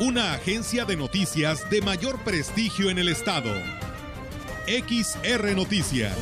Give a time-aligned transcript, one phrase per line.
[0.00, 3.52] una agencia de noticias de mayor prestigio en el estado.
[4.66, 6.16] XR Noticias.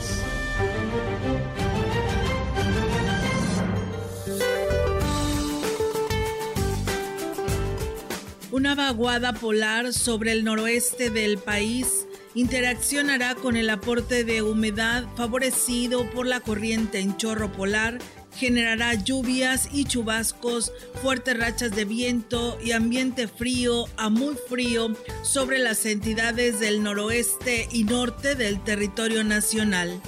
[8.51, 16.10] Una vaguada polar sobre el noroeste del país interaccionará con el aporte de humedad favorecido
[16.10, 17.98] por la corriente en chorro polar
[18.34, 25.59] generará lluvias y chubascos, fuertes rachas de viento y ambiente frío a muy frío sobre
[25.59, 30.01] las entidades del noroeste y norte del territorio nacional.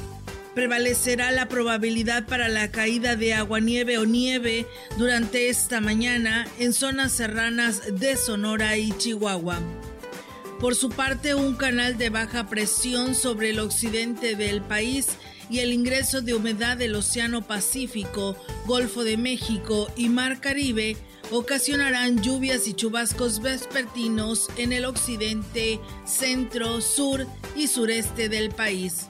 [0.54, 4.66] Prevalecerá la probabilidad para la caída de aguanieve o nieve
[4.98, 9.60] durante esta mañana en zonas serranas de Sonora y Chihuahua.
[10.60, 15.06] Por su parte, un canal de baja presión sobre el occidente del país
[15.50, 20.96] y el ingreso de humedad del Océano Pacífico, Golfo de México y Mar Caribe
[21.30, 27.26] ocasionarán lluvias y chubascos vespertinos en el occidente, centro, sur
[27.56, 29.08] y sureste del país.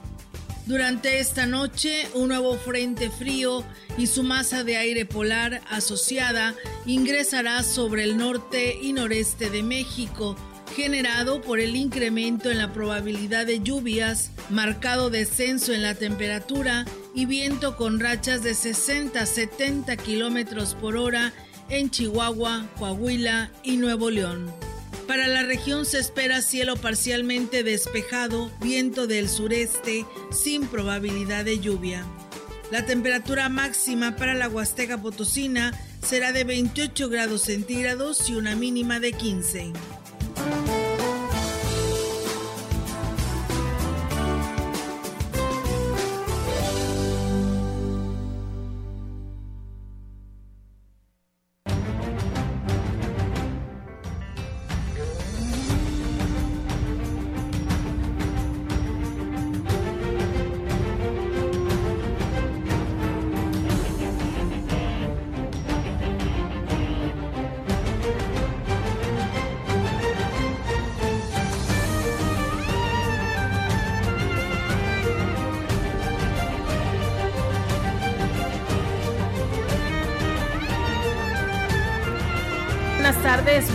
[0.66, 3.64] Durante esta noche, un nuevo frente frío
[3.98, 6.54] y su masa de aire polar asociada
[6.86, 10.36] ingresará sobre el norte y noreste de México,
[10.74, 17.26] generado por el incremento en la probabilidad de lluvias, marcado descenso en la temperatura y
[17.26, 21.32] viento con rachas de 60 a 70 kilómetros por hora
[21.68, 24.52] en Chihuahua, Coahuila y Nuevo León.
[25.06, 32.04] Para la región se espera cielo parcialmente despejado, viento del sureste sin probabilidad de lluvia.
[32.70, 39.00] La temperatura máxima para la Huasteca Potosina será de 28 grados centígrados y una mínima
[39.00, 39.72] de 15.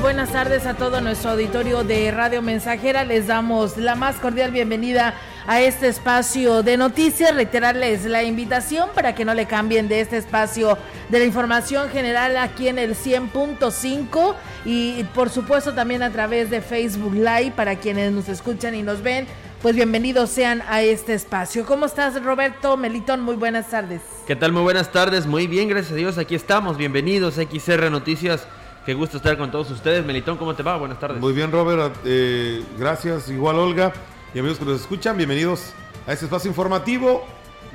[0.05, 3.03] Buenas tardes a todo nuestro auditorio de Radio Mensajera.
[3.03, 5.15] Les damos la más cordial bienvenida
[5.47, 7.33] a este espacio de noticias.
[7.33, 10.77] Reiterarles la invitación para que no le cambien de este espacio
[11.09, 16.61] de la información general aquí en el 100.5 y por supuesto también a través de
[16.61, 19.25] Facebook Live para quienes nos escuchan y nos ven.
[19.63, 21.65] Pues bienvenidos sean a este espacio.
[21.65, 23.21] ¿Cómo estás, Roberto Melitón?
[23.21, 24.01] Muy buenas tardes.
[24.27, 24.51] ¿Qué tal?
[24.51, 25.25] Muy buenas tardes.
[25.25, 26.19] Muy bien, gracias a Dios.
[26.19, 26.77] Aquí estamos.
[26.77, 28.47] Bienvenidos a XR Noticias
[28.85, 30.05] Qué gusto estar con todos ustedes.
[30.05, 30.77] Melitón, ¿cómo te va?
[30.77, 31.19] Buenas tardes.
[31.19, 31.95] Muy bien, Robert.
[32.05, 33.29] Eh, gracias.
[33.29, 33.91] Igual, Olga.
[34.31, 35.73] Y amigos que nos escuchan, bienvenidos
[36.05, 37.25] a este espacio informativo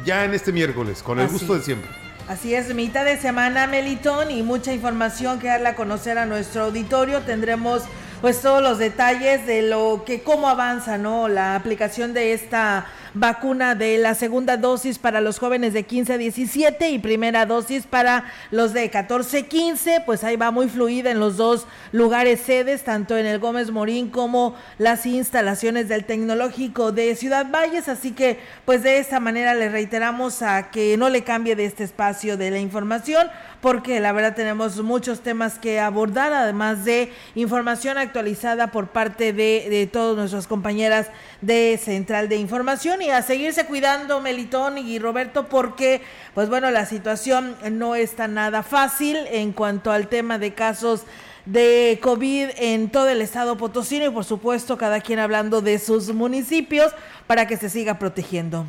[0.05, 1.91] ya en este miércoles, con el gusto de siempre.
[2.29, 6.67] Así es, mitad de semana, Melitón, y mucha información que darle a conocer a nuestro
[6.67, 7.23] auditorio.
[7.23, 7.83] Tendremos
[8.21, 11.27] pues todos los detalles de lo que cómo avanza, ¿no?
[11.27, 16.19] La aplicación de esta vacuna de la segunda dosis para los jóvenes de 15 a
[16.19, 21.11] 17 y primera dosis para los de 14 a 15, pues ahí va muy fluida
[21.11, 26.93] en los dos lugares sedes, tanto en el Gómez Morín como las instalaciones del Tecnológico
[26.93, 31.25] de Ciudad Valles, así que pues de esta manera le reiteramos a que no le
[31.25, 33.29] cambie de este espacio de la información,
[33.61, 39.67] porque la verdad tenemos muchos temas que abordar, además de información actualizada por parte de,
[39.69, 41.09] de todas nuestras compañeras
[41.41, 46.03] de Central de Información y a seguirse cuidando Melitón y Roberto porque
[46.35, 51.05] pues bueno la situación no está nada fácil en cuanto al tema de casos
[51.47, 56.13] de COVID en todo el estado potosino y por supuesto cada quien hablando de sus
[56.13, 56.93] municipios
[57.27, 58.67] para que se siga protegiendo.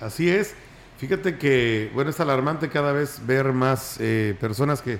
[0.00, 0.54] Así es.
[0.98, 4.98] Fíjate que, bueno, es alarmante cada vez ver más eh, personas que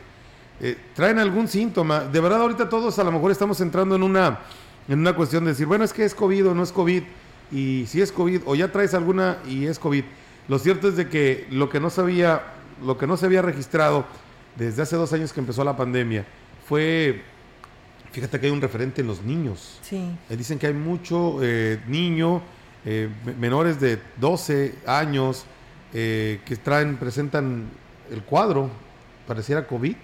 [0.61, 2.01] eh, traen algún síntoma.
[2.01, 4.41] De verdad, ahorita todos a lo mejor estamos entrando en una,
[4.89, 7.03] en una cuestión de decir, bueno, es que es COVID o no es COVID
[7.53, 10.05] y si es COVID o ya traes alguna y es COVID.
[10.49, 12.43] Lo cierto es de que lo que no sabía,
[12.85, 14.05] lo que no se había registrado
[14.57, 16.27] desde hace dos años que empezó la pandemia
[16.67, 17.23] fue,
[18.13, 19.79] Fíjate que hay un referente en los niños.
[19.81, 20.11] Sí.
[20.29, 22.43] Eh, dicen que hay mucho eh, niño,
[22.85, 23.09] eh,
[23.39, 25.47] menores de 12 años,
[25.93, 27.69] que traen, presentan
[28.11, 28.71] el cuadro,
[29.27, 29.95] pareciera COVID,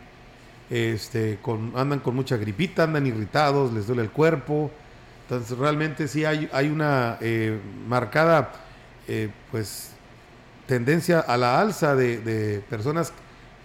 [0.68, 4.70] este, con, andan con mucha gripita, andan irritados, les duele el cuerpo.
[5.28, 7.18] Entonces realmente sí hay, hay una
[7.86, 8.50] marcada
[9.50, 9.90] pues
[10.66, 13.12] tendencia a la alza de, personas,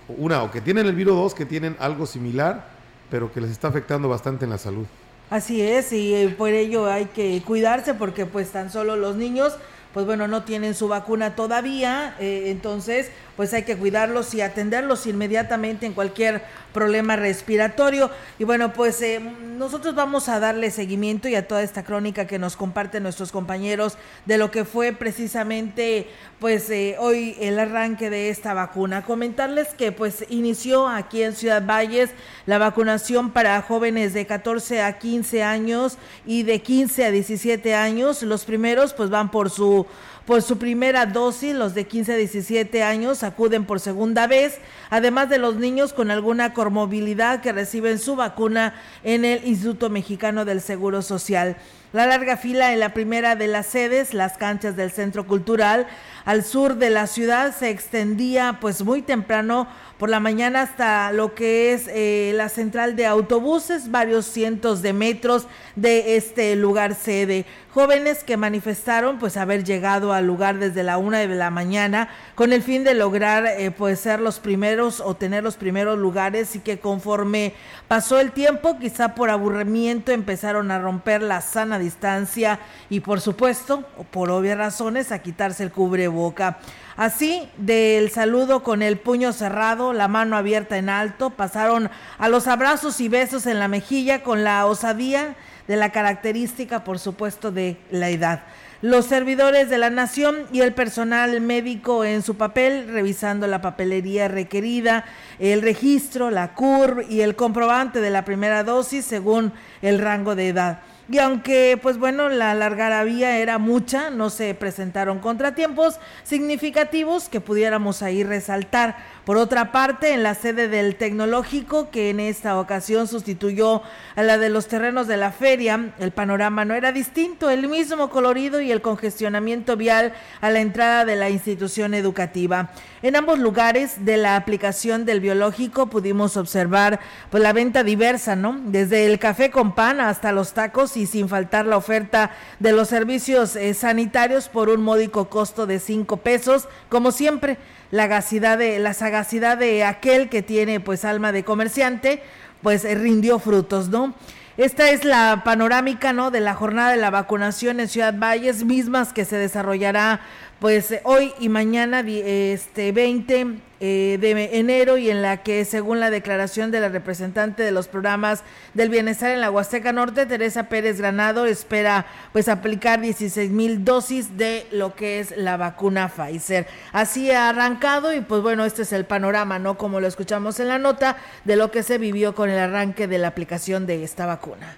[0.10, 2.74] una, o que tienen el virus, dos, que tienen algo similar
[3.14, 4.88] pero que les está afectando bastante en la salud.
[5.30, 9.56] Así es, y eh, por ello hay que cuidarse porque pues tan solo los niños
[9.94, 15.06] pues bueno, no tienen su vacuna todavía, eh, entonces pues hay que cuidarlos y atenderlos
[15.08, 16.44] inmediatamente en cualquier
[16.74, 18.10] problema respiratorio.
[18.40, 22.40] Y bueno, pues eh, nosotros vamos a darle seguimiento y a toda esta crónica que
[22.40, 26.08] nos comparten nuestros compañeros de lo que fue precisamente
[26.40, 29.04] pues eh, hoy el arranque de esta vacuna.
[29.04, 32.10] Comentarles que pues inició aquí en Ciudad Valles
[32.46, 38.24] la vacunación para jóvenes de 14 a 15 años y de 15 a 17 años.
[38.24, 39.86] Los primeros pues van por su
[40.26, 44.58] por su primera dosis, los de 15 a 17 años acuden por segunda vez,
[44.90, 48.74] además de los niños con alguna comorbilidad que reciben su vacuna
[49.04, 51.58] en el Instituto Mexicano del Seguro Social.
[51.92, 55.88] La larga fila en la primera de las sedes, las canchas del Centro Cultural,
[56.26, 59.68] al sur de la ciudad, se extendía pues muy temprano
[59.98, 64.92] por la mañana hasta lo que es eh, la central de autobuses, varios cientos de
[64.92, 67.46] metros de este lugar sede.
[67.74, 72.54] Jóvenes que manifestaron pues haber llegado al lugar desde la una de la mañana con
[72.54, 76.60] el fin de lograr eh, pues ser los primeros o tener los primeros lugares y
[76.60, 77.54] que conforme
[77.88, 82.60] pasó el tiempo, quizá por aburrimiento, empezaron a romper la sana distancia
[82.90, 85.72] y por supuesto, por obvias razones, a quitarse el
[86.14, 86.60] cubreboca.
[86.96, 91.90] Así, del saludo con el puño cerrado, la mano abierta en alto, pasaron
[92.20, 95.36] a los abrazos y besos en la mejilla con la osadía
[95.68, 98.44] de la característica, por supuesto, de la edad.
[98.82, 104.28] Los servidores de la nación y el personal médico en su papel, revisando la papelería
[104.28, 105.06] requerida,
[105.40, 110.50] el registro, la CUR y el comprobante de la primera dosis según el rango de
[110.50, 110.80] edad.
[111.10, 117.42] Y aunque, pues bueno, la larga vía era mucha, no se presentaron contratiempos significativos que
[117.42, 118.96] pudiéramos ahí resaltar.
[119.26, 123.82] Por otra parte, en la sede del tecnológico, que en esta ocasión sustituyó
[124.18, 128.10] a la de los terrenos de la feria, el panorama no era distinto, el mismo
[128.10, 130.12] colorido y el congestionamiento vial
[130.42, 132.72] a la entrada de la institución educativa.
[133.02, 137.00] En ambos lugares de la aplicación del biológico pudimos observar
[137.30, 138.60] pues la venta diversa, ¿no?
[138.66, 142.90] Desde el café con pan hasta los tacos y sin faltar la oferta de los
[142.90, 147.58] servicios eh, sanitarios por un módico costo de cinco pesos, como siempre
[147.94, 152.24] la sagacidad de, la sagacidad de aquel que tiene pues alma de comerciante,
[152.64, 154.16] pues eh, rindió frutos, ¿no?
[154.58, 156.32] Esta es la panorámica, ¿no?
[156.32, 160.22] De la jornada de la vacunación en Ciudad Valles, mismas que se desarrollará
[160.58, 166.10] pues hoy y mañana este 20 eh, de enero y en la que según la
[166.10, 168.44] declaración de la representante de los programas
[168.74, 174.38] del bienestar en la Huasteca Norte, Teresa Pérez Granado, espera pues aplicar 16 mil dosis
[174.38, 176.68] de lo que es la vacuna Pfizer.
[176.92, 179.78] Así ha arrancado y pues bueno, este es el panorama, ¿no?
[179.78, 183.18] Como lo escuchamos en la nota de lo que se vivió con el arranque de
[183.18, 184.78] la aplicación de esta vacuna.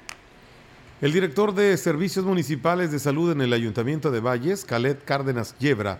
[1.02, 6.00] El director de Servicios Municipales de Salud en el Ayuntamiento de Valles, Calet Cárdenas Yebra,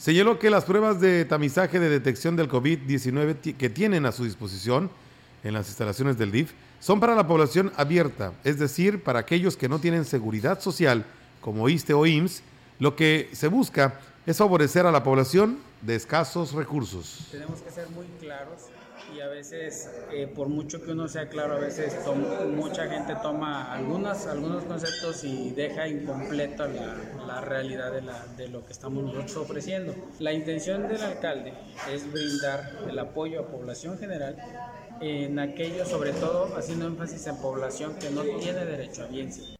[0.00, 4.90] señaló que las pruebas de tamizaje de detección del COVID-19 que tienen a su disposición
[5.44, 9.68] en las instalaciones del DIF son para la población abierta, es decir, para aquellos que
[9.68, 11.04] no tienen seguridad social,
[11.42, 12.42] como ISTE o IMSS,
[12.78, 17.26] lo que se busca es favorecer a la población de escasos recursos.
[17.30, 18.69] Tenemos que ser muy claros
[19.20, 21.94] a veces, eh, por mucho que uno sea claro, a veces
[22.54, 26.96] mucha gente toma algunos, algunos conceptos y deja incompleta la,
[27.26, 29.94] la realidad de, la, de, lo que estamos nosotros ofreciendo.
[30.18, 31.52] La intención del alcalde
[31.92, 34.36] es brindar el apoyo a población general
[35.00, 39.56] en aquello, sobre todo haciendo énfasis en población que no tiene derecho a bienes.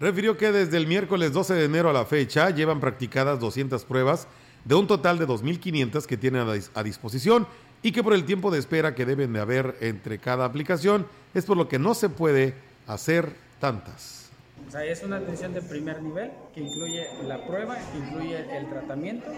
[0.00, 4.26] Refirió que desde el miércoles 12 de enero a la fecha llevan practicadas 200 pruebas
[4.64, 7.46] de un total de 2.500 que tienen a disposición
[7.82, 11.44] y que por el tiempo de espera que deben de haber entre cada aplicación es
[11.44, 12.54] por lo que no se puede
[12.86, 14.30] hacer tantas.
[14.66, 19.30] O sea, es una atención de primer nivel que incluye la prueba, incluye el tratamiento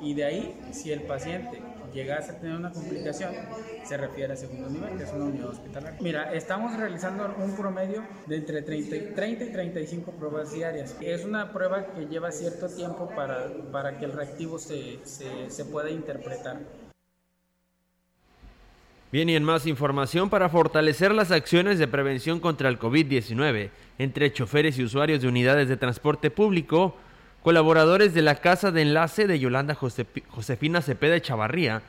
[0.00, 1.60] y de ahí si el paciente
[1.92, 3.34] llegase a tener una complicación,
[3.84, 5.98] se refiere a segundo nivel, que es una unidad hospitalaria.
[6.00, 10.96] Mira, estamos realizando un promedio de entre 30 y, 30 y 35 pruebas diarias.
[11.00, 15.64] Es una prueba que lleva cierto tiempo para, para que el reactivo se, se, se
[15.64, 16.60] pueda interpretar.
[19.12, 24.32] Bien, y en más información, para fortalecer las acciones de prevención contra el COVID-19 entre
[24.32, 26.96] choferes y usuarios de unidades de transporte público,
[27.42, 31.82] colaboradores de la Casa de Enlace de Yolanda Josefina Cepeda Chavarría,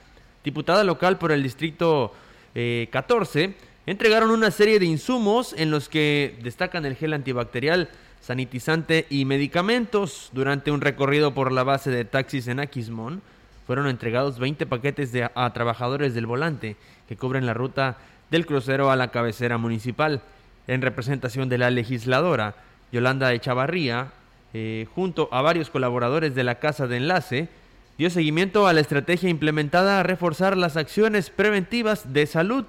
[0.44, 2.12] diputada local por el Distrito
[2.56, 3.54] 14, eh,
[3.86, 10.32] entregaron una serie de insumos en los que destacan el gel antibacterial, sanitizante y medicamentos.
[10.34, 13.22] Durante un recorrido por la base de taxis en Aquismón,
[13.68, 16.78] fueron entregados 20 paquetes a trabajadores del volante
[17.12, 17.98] que cubren la ruta
[18.30, 20.22] del crucero a la cabecera municipal.
[20.65, 22.56] En representación de la legisladora
[22.94, 24.13] Yolanda Echavarría,
[24.53, 27.50] eh, junto a varios colaboradores de la Casa de Enlace,
[27.98, 32.63] dio seguimiento a la estrategia implementada a reforzar las acciones preventivas de salud.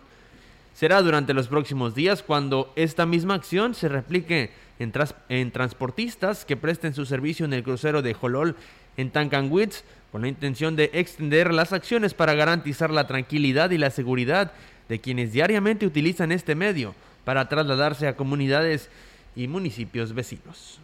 [0.75, 4.93] Será durante los próximos días cuando esta misma acción se replique en,
[5.29, 8.57] en transportistas que presten su servicio en el crucero de Jolol
[8.97, 13.91] en Tancanwitz con la intención de extender las acciones para garantizar la tranquilidad y la
[13.91, 14.53] seguridad
[14.91, 18.91] de quienes diariamente utilizan este medio para trasladarse a comunidades
[19.35, 20.82] y municipios vecinos.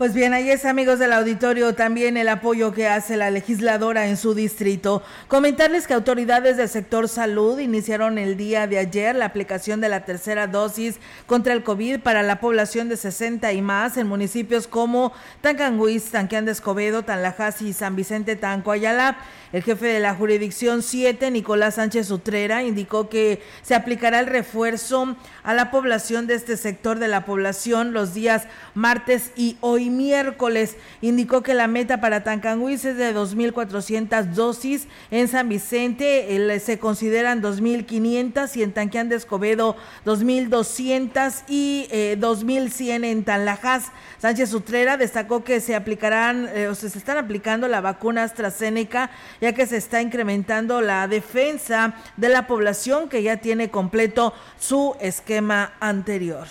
[0.00, 4.16] Pues bien, ahí es amigos del auditorio también el apoyo que hace la legisladora en
[4.16, 5.02] su distrito.
[5.28, 10.06] Comentarles que autoridades del sector salud iniciaron el día de ayer la aplicación de la
[10.06, 15.12] tercera dosis contra el COVID para la población de 60 y más en municipios como
[15.42, 19.18] Tancanguis, Tanquián de Escobedo, Tanlajas y San Vicente Tanco Ayala.
[19.52, 25.16] El jefe de la jurisdicción 7, Nicolás Sánchez Utrera, indicó que se aplicará el refuerzo
[25.42, 30.76] a la población de este sector de la población los días martes y hoy miércoles.
[31.00, 34.86] Indicó que la meta para Tancanguis es de 2.400 dosis.
[35.10, 43.10] En San Vicente se consideran 2.500 y en Tanquián de Escobedo 2.200 y 2.100 eh,
[43.10, 43.92] en Tanlajas.
[44.18, 49.52] Sánchez Utrera destacó que se aplicarán eh, o se están aplicando la vacuna AstraZeneca ya
[49.52, 55.72] que se está incrementando la defensa de la población que ya tiene completo su esquema
[55.80, 56.46] anterior.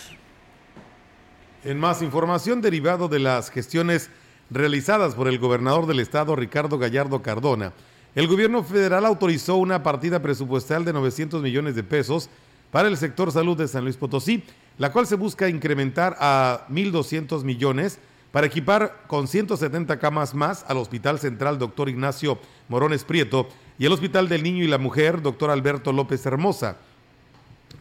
[1.66, 4.10] En más información derivado de las gestiones
[4.50, 7.74] realizadas por el gobernador del estado Ricardo Gallardo Cardona,
[8.16, 12.30] el gobierno federal autorizó una partida presupuestal de 900 millones de pesos
[12.72, 14.46] para el sector salud de San Luis Potosí,
[14.78, 18.00] la cual se busca incrementar a 1.200 millones
[18.32, 21.90] para equipar con 170 camas más al Hospital Central Dr.
[21.90, 22.40] Ignacio
[22.70, 25.50] Morones Prieto y el Hospital del Niño y la Mujer Dr.
[25.50, 26.78] Alberto López Hermosa.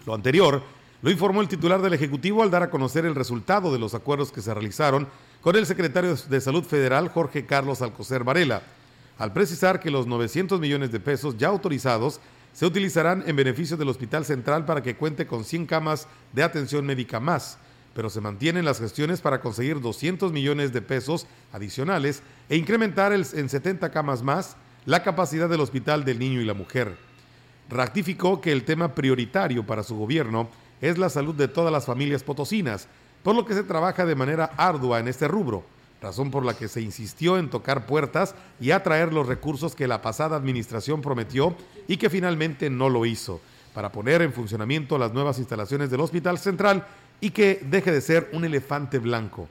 [0.04, 0.62] Lo anterior
[1.02, 4.33] lo informó el titular del Ejecutivo al dar a conocer el resultado de los acuerdos
[4.33, 5.07] que se realizaron
[5.40, 8.62] con el secretario de Salud Federal Jorge Carlos Alcocer Varela,
[9.19, 12.21] al precisar que los 900 millones de pesos ya autorizados
[12.52, 16.85] se utilizarán en beneficio del Hospital Central para que cuente con 100 camas de atención
[16.85, 17.59] médica más
[17.99, 23.25] pero se mantienen las gestiones para conseguir 200 millones de pesos adicionales e incrementar en
[23.25, 26.97] 70 camas más la capacidad del Hospital del Niño y la Mujer.
[27.69, 30.49] Ratificó que el tema prioritario para su gobierno
[30.80, 32.88] es la salud de todas las familias potosinas,
[33.23, 35.64] por lo que se trabaja de manera ardua en este rubro,
[36.00, 40.02] razón por la que se insistió en tocar puertas y atraer los recursos que la
[40.02, 41.56] pasada administración prometió
[41.88, 43.40] y que finalmente no lo hizo,
[43.75, 46.87] para poner en funcionamiento las nuevas instalaciones del Hospital Central
[47.20, 49.49] y que deje de ser un elefante blanco.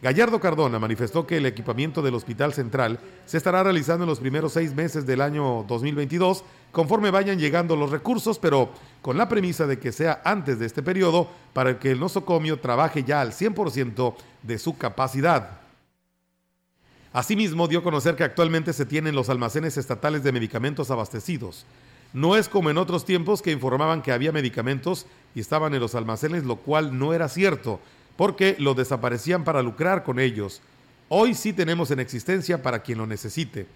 [0.00, 4.52] Gallardo Cardona manifestó que el equipamiento del Hospital Central se estará realizando en los primeros
[4.52, 8.70] seis meses del año 2022 conforme vayan llegando los recursos, pero
[9.02, 13.02] con la premisa de que sea antes de este periodo para que el nosocomio trabaje
[13.02, 14.14] ya al 100%
[14.44, 15.62] de su capacidad.
[17.12, 21.66] Asimismo, dio a conocer que actualmente se tienen los almacenes estatales de medicamentos abastecidos.
[22.12, 25.94] No es como en otros tiempos que informaban que había medicamentos y estaban en los
[25.94, 27.80] almacenes, lo cual no era cierto,
[28.18, 30.60] porque lo desaparecían para lucrar con ellos.
[31.08, 33.68] Hoy sí tenemos en existencia para quien lo necesite.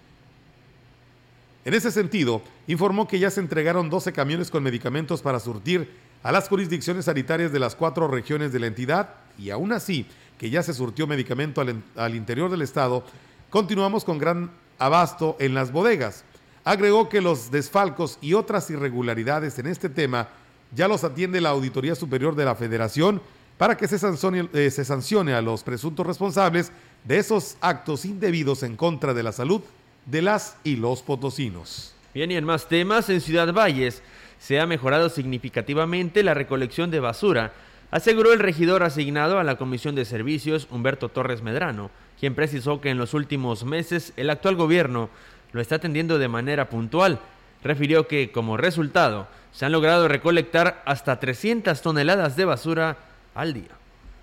[1.65, 5.89] En ese sentido, informó que ya se entregaron 12 camiones con medicamentos para surtir
[6.25, 10.07] a las jurisdicciones sanitarias de las cuatro regiones de la entidad y aún así
[10.39, 13.05] que ya se surtió medicamento al, al interior del estado,
[13.49, 16.25] continuamos con gran abasto en las bodegas.
[16.65, 20.31] Agregó que los desfalcos y otras irregularidades en este tema
[20.75, 23.23] ya los atiende la Auditoría Superior de la Federación
[23.63, 26.73] para que se sancione, eh, se sancione a los presuntos responsables
[27.05, 29.61] de esos actos indebidos en contra de la salud
[30.05, 31.95] de las y los potosinos.
[32.13, 34.03] Bien, y en más temas, en Ciudad Valles
[34.41, 37.53] se ha mejorado significativamente la recolección de basura,
[37.93, 42.91] aseguró el regidor asignado a la Comisión de Servicios, Humberto Torres Medrano, quien precisó que
[42.91, 45.09] en los últimos meses el actual gobierno
[45.53, 47.21] lo está atendiendo de manera puntual.
[47.63, 53.83] Refirió que, como resultado, se han logrado recolectar hasta 300 toneladas de basura al día.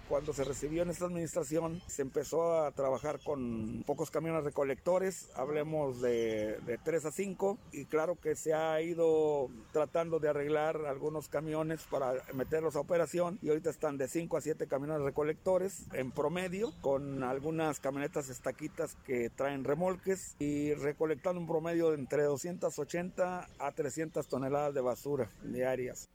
[0.09, 6.01] Cuando se recibió en esta administración, se empezó a trabajar con pocos camiones recolectores, hablemos
[6.01, 11.29] de, de 3 a 5, y claro que se ha ido tratando de arreglar algunos
[11.29, 16.11] camiones para meterlos a operación, y ahorita están de 5 a 7 camiones recolectores en
[16.11, 23.47] promedio, con algunas camionetas estaquitas que traen remolques, y recolectando un promedio de entre 280
[23.59, 26.09] a 300 toneladas de basura diarias.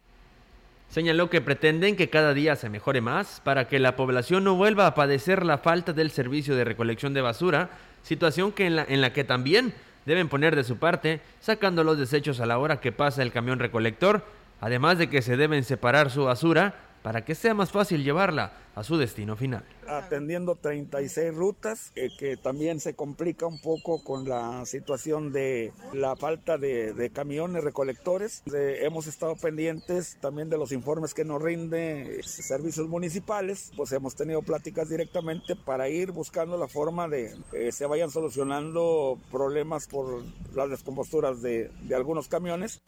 [0.88, 4.86] Señaló que pretenden que cada día se mejore más para que la población no vuelva
[4.86, 7.70] a padecer la falta del servicio de recolección de basura,
[8.02, 9.74] situación que en, la, en la que también
[10.06, 13.58] deben poner de su parte, sacando los desechos a la hora que pasa el camión
[13.58, 14.24] recolector,
[14.60, 18.82] además de que se deben separar su basura para que sea más fácil llevarla a
[18.82, 19.62] su destino final.
[19.86, 26.16] Atendiendo 36 rutas, eh, que también se complica un poco con la situación de la
[26.16, 28.42] falta de, camiones recolectores.
[28.46, 34.14] De, hemos estado pendientes también de los informes que nos rinde servicios municipales, pues hemos
[34.14, 39.88] tenido pláticas directamente para ir buscando la forma de que eh, se vayan solucionando problemas
[39.88, 40.22] por
[40.54, 42.80] las descomposturas de, de algunos camiones.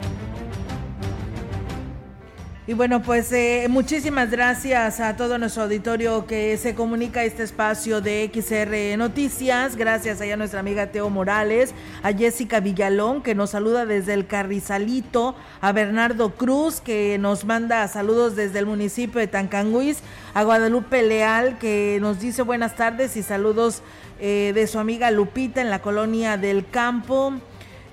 [2.69, 7.43] Y bueno, pues eh, muchísimas gracias a todo nuestro auditorio que se comunica a este
[7.43, 9.77] espacio de XR Noticias.
[9.77, 15.33] Gracias a nuestra amiga Teo Morales, a Jessica Villalón que nos saluda desde el Carrizalito,
[15.61, 19.99] a Bernardo Cruz que nos manda saludos desde el municipio de Tancanguis,
[20.33, 23.81] a Guadalupe Leal que nos dice buenas tardes y saludos
[24.19, 27.31] eh, de su amiga Lupita en la colonia del campo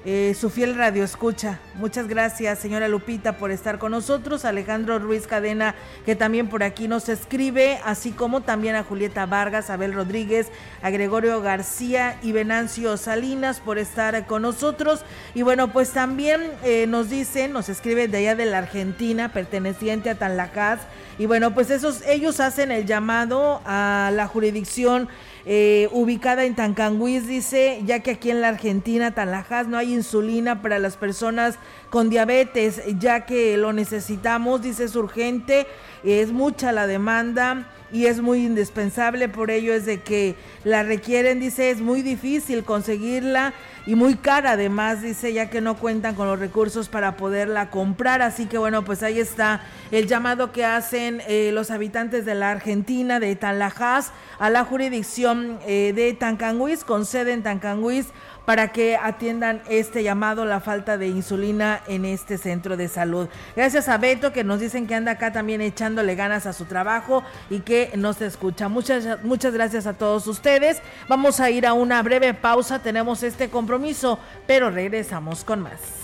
[0.06, 1.60] eh, su fiel radio escucha.
[1.76, 4.44] Muchas gracias, señora Lupita, por estar con nosotros.
[4.44, 9.70] Alejandro Ruiz Cadena, que también por aquí nos escribe, así como también a Julieta Vargas,
[9.70, 10.48] Abel Rodríguez,
[10.82, 15.00] a Gregorio García y Venancio Salinas por estar con nosotros.
[15.34, 20.10] Y bueno, pues también eh, nos dicen, nos escriben de allá de la Argentina, perteneciente
[20.10, 20.80] a Tanlacaz.
[21.18, 25.08] Y bueno, pues esos, ellos hacen el llamado a la jurisdicción
[25.46, 30.62] eh, ubicada en Tancanguis, dice, ya que aquí en la Argentina, Tanlajas, no hay insulina
[30.62, 31.58] para las personas
[31.90, 35.66] con diabetes, ya que lo necesitamos, dice, es urgente,
[36.02, 41.40] es mucha la demanda y es muy indispensable, por ello es de que la requieren,
[41.40, 43.52] dice, es muy difícil conseguirla
[43.86, 48.22] y muy cara además, dice, ya que no cuentan con los recursos para poderla comprar.
[48.22, 52.50] Así que bueno, pues ahí está el llamado que hacen eh, los habitantes de la
[52.50, 58.06] Argentina, de Talajás, a la jurisdicción eh, de Tancanguis, con sede en Tancanguis
[58.44, 63.28] para que atiendan este llamado, la falta de insulina en este centro de salud.
[63.56, 67.24] Gracias a Beto que nos dicen que anda acá también echándole ganas a su trabajo
[67.50, 68.68] y que nos escucha.
[68.68, 70.82] Muchas, muchas gracias a todos ustedes.
[71.08, 76.03] Vamos a ir a una breve pausa, tenemos este compromiso, pero regresamos con más.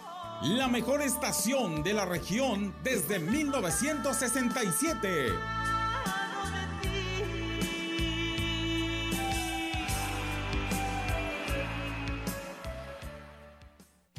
[0.43, 5.60] la mejor estación de la región desde 1967.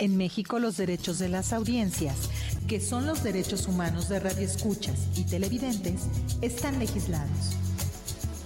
[0.00, 2.16] En México los derechos de las audiencias,
[2.66, 6.00] que son los derechos humanos de radioescuchas y televidentes,
[6.40, 7.54] están legislados.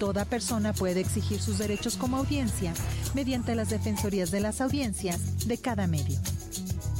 [0.00, 2.74] Toda persona puede exigir sus derechos como audiencia
[3.14, 6.18] mediante las defensorías de las audiencias de cada medio.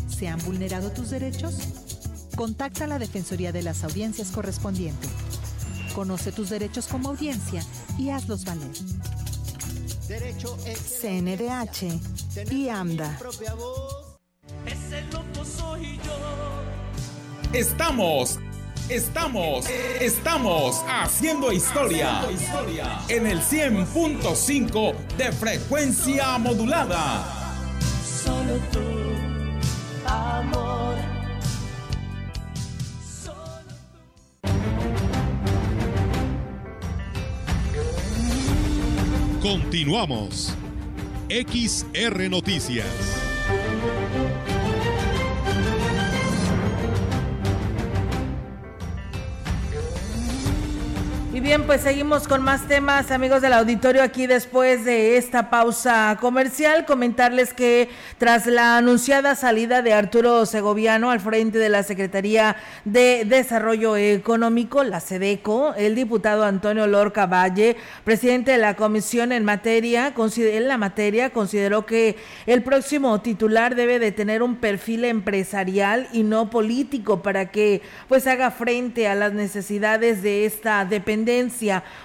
[0.08, 1.56] ¿Se han vulnerado tus derechos?
[2.36, 5.08] Contacta a la Defensoría de las Audiencias correspondiente.
[5.96, 7.64] Conoce tus derechos como audiencia
[7.98, 8.70] y hazlos valer.
[11.00, 13.18] CNDH y AMDA.
[14.66, 17.58] Ese loco soy yo.
[17.58, 18.38] Estamos,
[18.88, 19.66] estamos,
[20.00, 22.22] estamos haciendo historia
[23.08, 27.24] en el 100.5 de frecuencia modulada.
[28.24, 28.80] Solo tú,
[30.06, 30.96] amor.
[39.42, 40.54] Continuamos.
[41.28, 43.23] XR Noticias.
[51.44, 56.86] Bien, pues seguimos con más temas, amigos del auditorio, aquí después de esta pausa comercial,
[56.86, 63.26] comentarles que tras la anunciada salida de Arturo Segoviano al frente de la Secretaría de
[63.26, 70.14] Desarrollo Económico, la SEDECO, el diputado Antonio Lorca Valle, presidente de la comisión en materia,
[70.16, 76.22] en la materia, consideró que el próximo titular debe de tener un perfil empresarial y
[76.22, 81.33] no político para que pues haga frente a las necesidades de esta dependencia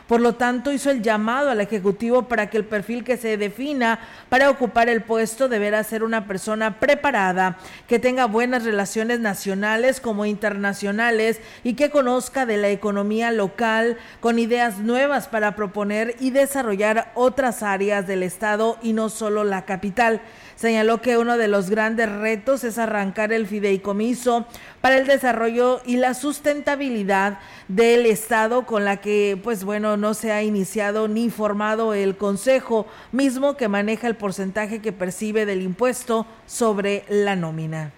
[0.08, 4.00] por lo tanto, hizo el llamado al Ejecutivo para que el perfil que se defina
[4.30, 10.26] para ocupar el puesto deberá ser una persona preparada, que tenga buenas relaciones nacionales como
[10.26, 17.12] internacionales y que conozca de la economía local con ideas nuevas para proponer y desarrollar
[17.16, 20.22] otras áreas del Estado y no solo la capital.
[20.60, 24.46] Señaló que uno de los grandes retos es arrancar el fideicomiso
[24.82, 30.34] para el desarrollo y la sustentabilidad del Estado con la que, pues bueno, no se
[30.34, 36.26] ha iniciado ni formado el Consejo mismo que maneja el porcentaje que percibe del impuesto
[36.46, 37.94] sobre la nómina.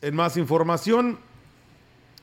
[0.00, 1.18] En más información,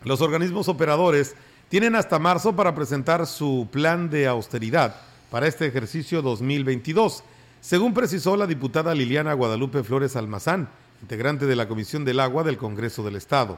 [0.04, 1.36] los organismos operadores
[1.70, 4.96] tienen hasta marzo para presentar su plan de austeridad
[5.30, 7.24] para este ejercicio 2022
[7.62, 10.70] según precisó la diputada Liliana Guadalupe Flores Almazán,
[11.02, 13.58] integrante de la Comisión del Agua del Congreso del Estado.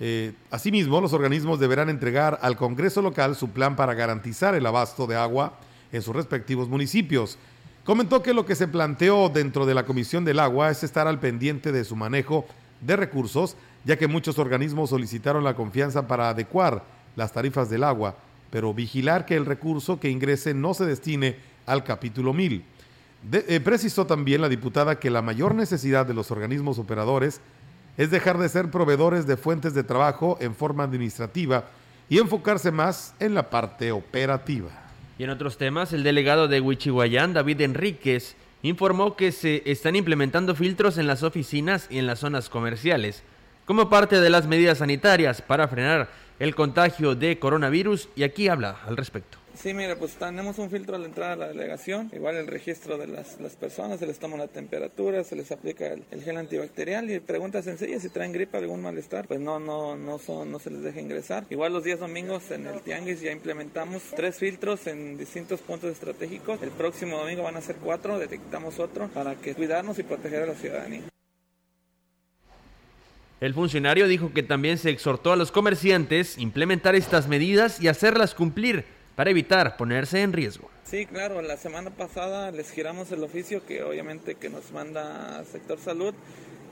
[0.00, 5.06] Eh, asimismo, los organismos deberán entregar al Congreso local su plan para garantizar el abasto
[5.06, 5.58] de agua
[5.92, 7.36] en sus respectivos municipios.
[7.84, 11.18] Comentó que lo que se planteó dentro de la Comisión del Agua es estar al
[11.18, 12.46] pendiente de su manejo
[12.80, 16.84] de recursos, ya que muchos organismos solicitaron la confianza para adecuar
[17.16, 18.16] las tarifas del agua,
[18.50, 22.64] pero vigilar que el recurso que ingrese no se destine al capítulo 1000.
[23.32, 27.40] Eh, precisó también la diputada que la mayor necesidad de los organismos operadores
[27.96, 31.64] es dejar de ser proveedores de fuentes de trabajo en forma administrativa
[32.08, 34.70] y enfocarse más en la parte operativa.
[35.18, 40.54] Y en otros temas, el delegado de Huichihuayán, David Enríquez, informó que se están implementando
[40.54, 43.22] filtros en las oficinas y en las zonas comerciales
[43.70, 46.08] como parte de las medidas sanitarias para frenar
[46.40, 49.38] el contagio de coronavirus y aquí habla al respecto.
[49.62, 52.96] Sí, mira, pues tenemos un filtro a la entrada de la delegación, igual el registro
[52.96, 57.20] de las, personas, se les toma la temperatura, se les aplica el, gel antibacterial y
[57.20, 60.80] preguntas sencillas si traen gripa, algún malestar, pues no, no, no, son, no se les
[60.80, 61.44] deja ingresar.
[61.50, 66.62] Igual los días domingos en el Tianguis ya implementamos tres filtros en distintos puntos estratégicos.
[66.62, 70.46] El próximo domingo van a ser cuatro, detectamos otro para que cuidarnos y proteger a
[70.46, 71.02] la ciudadanía.
[73.42, 78.34] El funcionario dijo que también se exhortó a los comerciantes implementar estas medidas y hacerlas
[78.34, 80.70] cumplir para evitar ponerse en riesgo.
[80.82, 85.78] Sí, claro, la semana pasada les giramos el oficio que obviamente que nos manda sector
[85.78, 86.14] salud.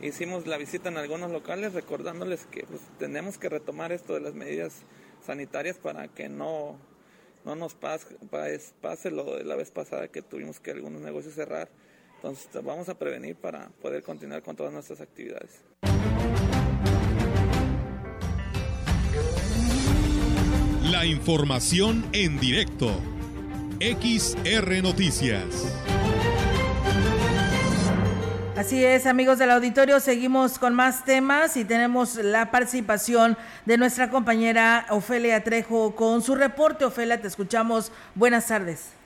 [0.00, 4.32] Hicimos la visita en algunos locales recordándoles que pues, tenemos que retomar esto de las
[4.32, 4.76] medidas
[5.26, 6.78] sanitarias para que no,
[7.44, 8.16] no nos pase,
[8.80, 11.68] pase lo de la vez pasada que tuvimos que algunos negocios cerrar.
[12.16, 15.60] Entonces vamos a prevenir para poder continuar con todas nuestras actividades.
[20.90, 22.98] La información en directo.
[23.78, 25.44] XR Noticias.
[28.56, 34.08] Así es, amigos del auditorio, seguimos con más temas y tenemos la participación de nuestra
[34.08, 36.86] compañera Ofelia Trejo con su reporte.
[36.86, 37.92] Ofelia, te escuchamos.
[38.14, 38.97] Buenas tardes.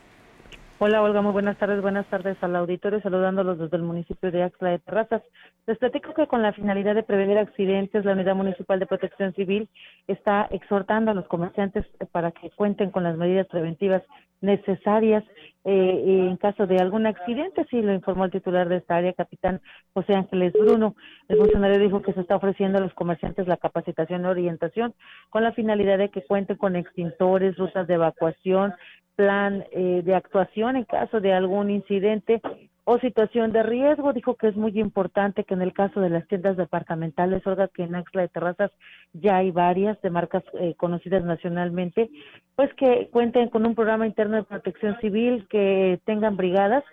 [0.84, 4.70] Hola Olga, muy buenas tardes, buenas tardes al auditorio, saludándolos desde el municipio de Axla
[4.70, 5.22] de Terrazas.
[5.64, 9.68] Les platico que con la finalidad de prevenir accidentes, la Unidad Municipal de Protección Civil
[10.08, 14.02] está exhortando a los comerciantes para que cuenten con las medidas preventivas
[14.40, 15.22] necesarias
[15.64, 19.60] eh, en caso de algún accidente, así lo informó el titular de esta área, capitán
[19.94, 20.96] José Ángeles Bruno.
[21.28, 24.94] El funcionario dijo que se está ofreciendo a los comerciantes la capacitación y orientación
[25.30, 28.74] con la finalidad de que cuenten con extintores, rutas de evacuación,
[29.16, 32.40] plan eh, de actuación en caso de algún incidente
[32.84, 34.12] o situación de riesgo.
[34.12, 37.84] Dijo que es muy importante que en el caso de las tiendas departamentales, Olga, que
[37.84, 38.70] en Axla de Terrazas
[39.12, 42.10] ya hay varias de marcas eh, conocidas nacionalmente,
[42.56, 46.84] pues que cuenten con un programa interno de protección civil, que tengan brigadas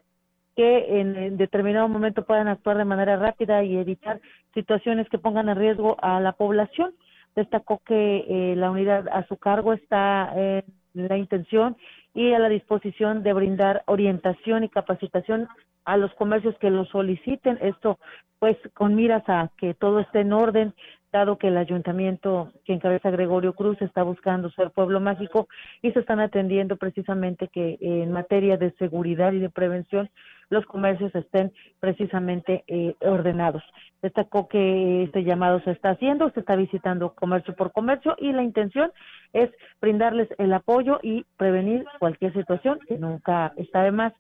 [0.56, 4.20] que en, determinado momento puedan actuar de manera rápida y evitar
[4.54, 6.94] situaciones que pongan en riesgo a la población.
[7.36, 11.78] Destacó que eh, la unidad a su cargo está en la intención
[12.14, 15.48] y a la disposición de brindar orientación y capacitación
[15.86, 17.58] a los comercios que lo soliciten.
[17.62, 18.00] Esto,
[18.40, 20.74] pues, con miras a que todo esté en orden
[21.12, 25.48] dado que el ayuntamiento que encabeza Gregorio Cruz está buscando ser pueblo mágico
[25.82, 30.10] y se están atendiendo precisamente que en materia de seguridad y de prevención
[30.50, 33.64] los comercios estén precisamente eh, ordenados.
[34.02, 38.44] Destacó que este llamado se está haciendo, se está visitando comercio por comercio y la
[38.44, 38.92] intención
[39.34, 39.50] es
[39.82, 44.14] brindarles el apoyo y prevenir cualquier situación que nunca está de más,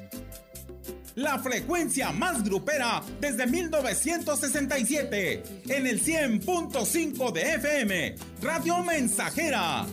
[1.17, 9.87] La frecuencia más grupera desde 1967, en el 100.5 de FM, Radio Mensajera.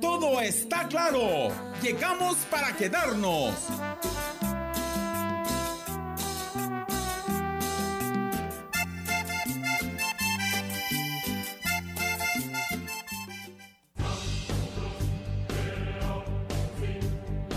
[0.00, 1.52] Todo está claro.
[1.82, 3.54] Llegamos para quedarnos.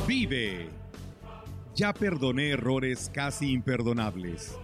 [0.08, 0.70] Vive.
[1.76, 4.56] Ya perdoné errores casi imperdonables.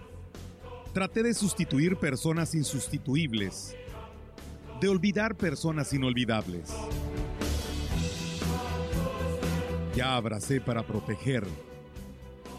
[0.92, 3.76] Traté de sustituir personas insustituibles.
[4.80, 6.68] De olvidar personas inolvidables.
[9.94, 11.46] Ya abracé para proteger.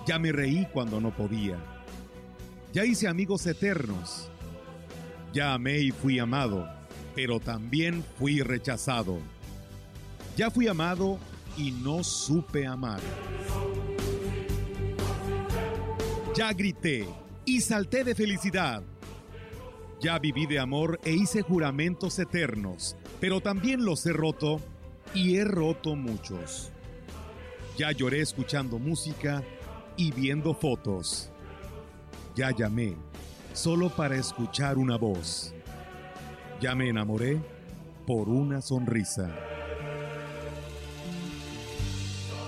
[0.07, 1.57] Ya me reí cuando no podía.
[2.71, 4.29] Ya hice amigos eternos.
[5.33, 6.69] Ya amé y fui amado,
[7.13, 9.19] pero también fui rechazado.
[10.37, 11.19] Ya fui amado
[11.57, 13.01] y no supe amar.
[16.33, 17.05] Ya grité
[17.45, 18.83] y salté de felicidad.
[19.99, 24.59] Ya viví de amor e hice juramentos eternos, pero también los he roto
[25.13, 26.71] y he roto muchos.
[27.77, 29.43] Ya lloré escuchando música
[29.97, 31.31] y viendo fotos.
[32.35, 32.95] Ya llamé
[33.53, 35.53] solo para escuchar una voz.
[36.59, 37.39] Ya me enamoré
[38.05, 39.29] por una sonrisa.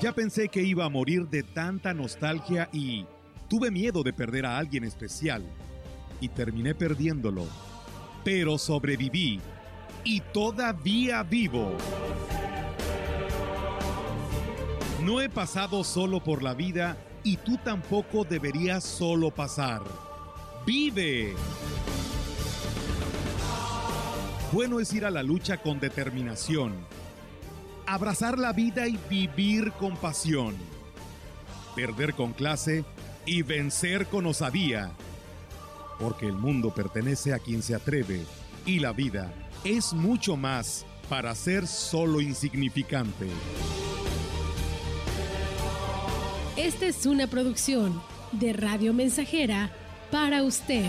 [0.02, 3.06] Ya pensé que iba a morir de tanta nostalgia y
[3.54, 5.44] tuve miedo de perder a alguien especial
[6.20, 7.46] y terminé perdiéndolo.
[8.24, 9.39] Pero sobreviví
[10.04, 11.78] y todavía vivo.
[15.04, 19.84] No he pasado solo por la vida y tú tampoco deberías solo pasar.
[20.66, 21.36] ¡Vive!
[24.52, 26.74] Bueno es ir a la lucha con determinación,
[27.86, 30.56] abrazar la vida y vivir con pasión,
[31.76, 32.84] perder con clase
[33.26, 34.92] y vencer con osadía,
[36.00, 38.22] porque el mundo pertenece a quien se atreve
[38.66, 39.34] y la vida
[39.64, 43.28] es mucho más para ser solo insignificante.
[46.58, 49.72] Esta es una producción de Radio Mensajera
[50.12, 50.86] para usted.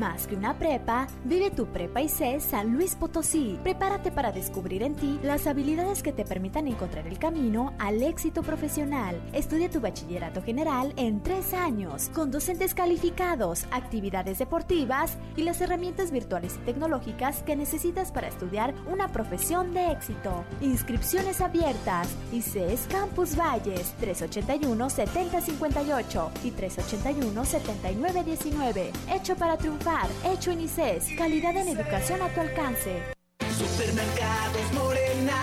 [0.00, 3.58] Más que una prepa, vive tu prepa sé San Luis Potosí.
[3.62, 8.42] Prepárate para descubrir en ti las habilidades que te permitan encontrar el camino al éxito
[8.42, 9.20] profesional.
[9.34, 16.12] Estudia tu bachillerato general en tres años, con docentes calificados, actividades deportivas y las herramientas
[16.12, 20.44] virtuales y tecnológicas que necesitas para estudiar una profesión de éxito.
[20.62, 22.08] Inscripciones abiertas.
[22.32, 28.92] ICES Campus Valles 381-7058 y 381-7919.
[29.12, 29.89] Hecho para triunfar.
[30.24, 31.16] Hecho en ICES.
[31.16, 33.02] Calidad en educación a tu alcance.
[33.50, 35.42] Supermercados Morena,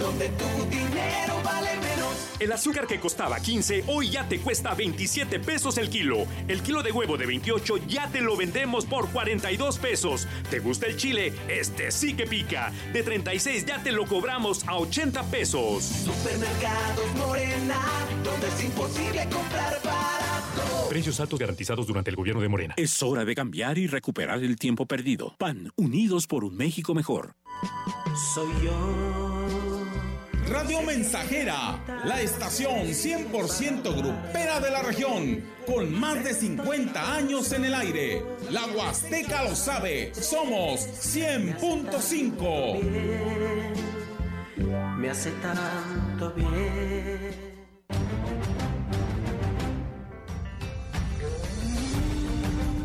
[0.00, 0.55] donde menos.
[2.38, 6.26] El azúcar que costaba 15 hoy ya te cuesta 27 pesos el kilo.
[6.48, 10.28] El kilo de huevo de 28 ya te lo vendemos por 42 pesos.
[10.50, 11.32] ¿Te gusta el chile?
[11.48, 12.72] Este sí que pica.
[12.92, 15.84] De 36 ya te lo cobramos a 80 pesos.
[15.84, 17.80] Supermercados Morena,
[18.22, 20.88] donde es imposible comprar barato.
[20.90, 22.74] Precios altos garantizados durante el gobierno de Morena.
[22.76, 25.34] Es hora de cambiar y recuperar el tiempo perdido.
[25.38, 27.34] PAN, unidos por un México mejor.
[28.34, 29.35] Soy yo.
[30.48, 37.64] Radio Mensajera, la estación 100% grupera de la región, con más de 50 años en
[37.64, 38.22] el aire.
[38.50, 42.80] La Huasteca lo sabe, somos 100.5.
[44.98, 47.34] Me hace tanto bien.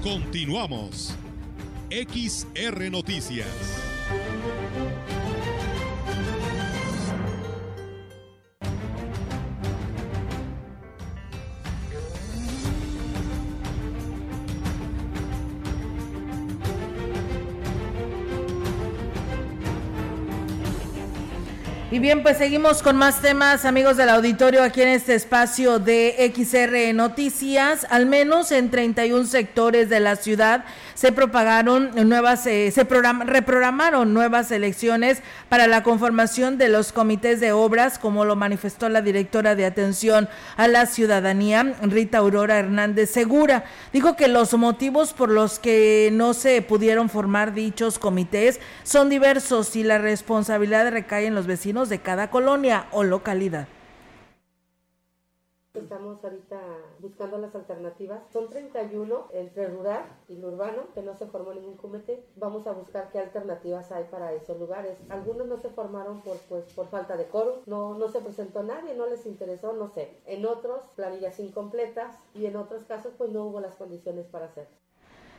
[0.02, 1.16] Continuamos.
[1.92, 3.46] XR Noticias.
[21.94, 26.32] Y bien, pues seguimos con más temas, amigos del auditorio, aquí en este espacio de
[26.34, 27.86] XR Noticias.
[27.90, 34.52] Al menos en 31 sectores de la ciudad se propagaron nuevas, eh, se reprogramaron nuevas
[34.52, 39.66] elecciones para la conformación de los comités de obras, como lo manifestó la directora de
[39.66, 43.66] atención a la ciudadanía, Rita Aurora Hernández Segura.
[43.92, 49.76] Dijo que los motivos por los que no se pudieron formar dichos comités son diversos
[49.76, 53.68] y la responsabilidad recae en los vecinos de cada colonia o localidad.
[55.74, 56.60] Estamos ahorita
[57.00, 58.22] buscando las alternativas.
[58.34, 62.26] Son 31 entre rural y urbano, que no se formó ningún comité.
[62.36, 64.98] Vamos a buscar qué alternativas hay para esos lugares.
[65.08, 68.96] Algunos no se formaron por, pues, por falta de coro, no, no se presentó nadie,
[68.96, 70.20] no les interesó, no sé.
[70.26, 74.68] En otros, planillas incompletas y en otros casos, pues no hubo las condiciones para hacer.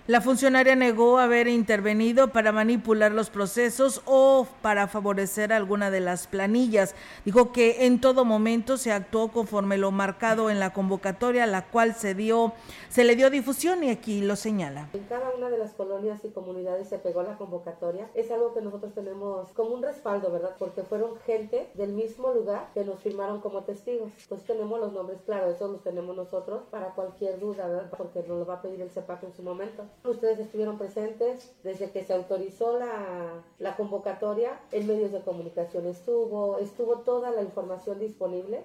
[0.09, 6.27] La funcionaria negó haber intervenido para manipular los procesos o para favorecer alguna de las
[6.27, 6.97] planillas.
[7.25, 11.95] Dijo que en todo momento se actuó conforme lo marcado en la convocatoria, la cual
[11.95, 12.53] se dio,
[12.88, 14.88] se le dio difusión y aquí lo señala.
[14.93, 18.11] En cada una de las colonias y comunidades se pegó la convocatoria.
[18.15, 20.57] Es algo que nosotros tenemos como un respaldo, ¿verdad?
[20.59, 24.11] Porque fueron gente del mismo lugar que nos firmaron como testigos.
[24.29, 27.93] Pues tenemos los nombres claros, eso los tenemos nosotros para cualquier duda, ¿verdad?
[27.97, 29.85] Porque nos lo va a pedir el CEPAC en su momento.
[30.05, 36.59] Ustedes estuvieron presentes desde que se autorizó la, la convocatoria, en medios de comunicación estuvo,
[36.59, 38.65] estuvo toda la información disponible.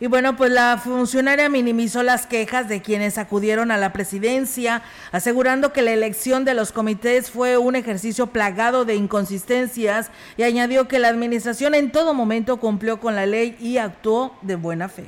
[0.00, 5.72] Y bueno, pues la funcionaria minimizó las quejas de quienes acudieron a la presidencia, asegurando
[5.72, 10.98] que la elección de los comités fue un ejercicio plagado de inconsistencias y añadió que
[10.98, 15.04] la administración en todo momento cumplió con la ley y actuó de buena fe.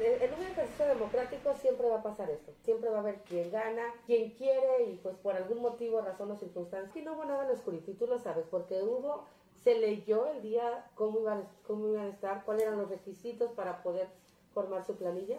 [0.00, 3.82] En un ejercicio democrático siempre va a pasar esto siempre va a haber quien gana,
[4.06, 7.00] quien quiere y pues por algún motivo, razón o circunstancia.
[7.00, 9.24] Y no hubo nada en oscurito y tú lo sabes, porque hubo,
[9.64, 13.82] se leyó el día cómo iban, cómo iban a estar, cuáles eran los requisitos para
[13.82, 14.08] poder
[14.54, 15.38] formar su planilla.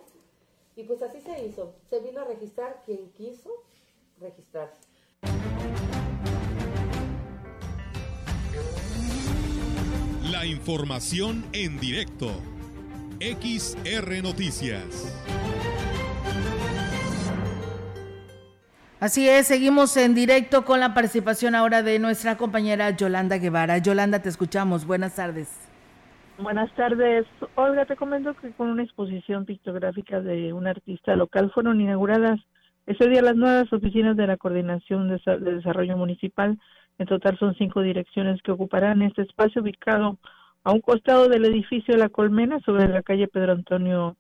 [0.76, 1.74] Y pues así se hizo.
[1.90, 3.50] Se vino a registrar quien quiso
[4.20, 4.76] registrarse.
[10.30, 12.30] La información en directo.
[13.20, 15.41] XR Noticias.
[19.02, 23.80] Así es, seguimos en directo con la participación ahora de nuestra compañera Yolanda Guevara.
[23.80, 24.86] Yolanda, te escuchamos.
[24.86, 25.68] Buenas tardes.
[26.38, 27.26] Buenas tardes.
[27.56, 32.40] Olga, te comento que con una exposición pictográfica de un artista local fueron inauguradas
[32.86, 35.20] ese día las nuevas oficinas de la Coordinación de
[35.52, 36.60] Desarrollo Municipal.
[37.00, 40.20] En total son cinco direcciones que ocuparán este espacio ubicado
[40.64, 44.16] a un costado del edificio La Colmena sobre la calle Pedro Antonio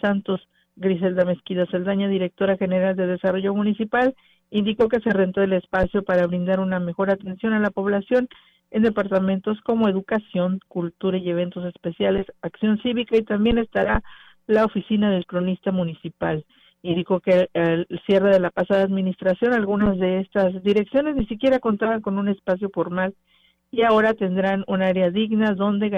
[0.00, 0.40] Santos.
[0.80, 4.14] Griselda Mezquida Saldaña, directora general de Desarrollo Municipal,
[4.50, 8.28] indicó que se rentó el espacio para brindar una mejor atención a la población
[8.70, 14.02] en departamentos como educación, cultura y eventos especiales, acción cívica y también estará
[14.46, 16.46] la oficina del cronista municipal.
[16.82, 22.00] Indicó que al cierre de la pasada administración algunas de estas direcciones ni siquiera contaban
[22.00, 23.14] con un espacio formal
[23.70, 25.90] y ahora tendrán un área digna donde,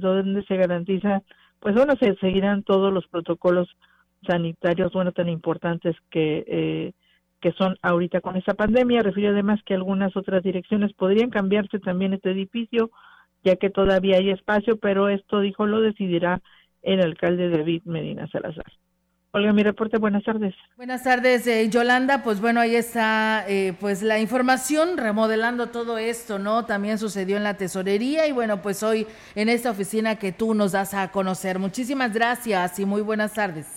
[0.00, 1.22] donde se garantiza,
[1.60, 3.68] pues bueno, se seguirán todos los protocolos
[4.26, 6.92] sanitarios, bueno, tan importantes que, eh,
[7.40, 9.02] que son ahorita con esta pandemia.
[9.02, 12.90] Refirió además que algunas otras direcciones podrían cambiarse también este edificio,
[13.44, 16.40] ya que todavía hay espacio, pero esto, dijo, lo decidirá
[16.82, 18.64] el alcalde David Medina Salazar.
[19.36, 20.54] Olga, mi reporte, buenas tardes.
[20.78, 22.22] Buenas tardes, eh, Yolanda.
[22.22, 26.64] Pues bueno, ahí está eh, pues la información remodelando todo esto, ¿no?
[26.64, 30.72] También sucedió en la tesorería y bueno, pues hoy en esta oficina que tú nos
[30.72, 31.58] das a conocer.
[31.58, 33.75] Muchísimas gracias y muy buenas tardes.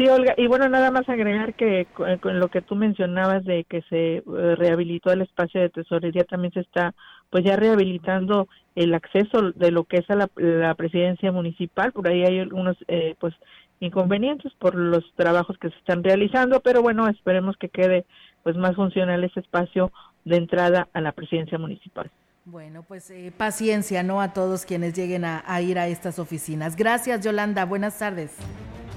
[0.00, 1.86] Sí, Olga, y bueno, nada más agregar que
[2.22, 4.22] con lo que tú mencionabas de que se eh,
[4.56, 6.94] rehabilitó el espacio de tesorería, también se está
[7.28, 12.24] pues ya rehabilitando el acceso de lo que es a la, presidencia municipal, por ahí
[12.24, 13.34] hay algunos eh, pues
[13.80, 18.06] inconvenientes por los trabajos que se están realizando, pero bueno, esperemos que quede
[18.42, 19.92] pues más funcional ese espacio
[20.24, 22.10] de entrada a la presidencia municipal.
[22.50, 24.20] Bueno, pues eh, paciencia, ¿no?
[24.20, 26.74] A todos quienes lleguen a, a, ir a estas oficinas.
[26.74, 27.64] Gracias, Yolanda.
[27.64, 28.32] Buenas tardes.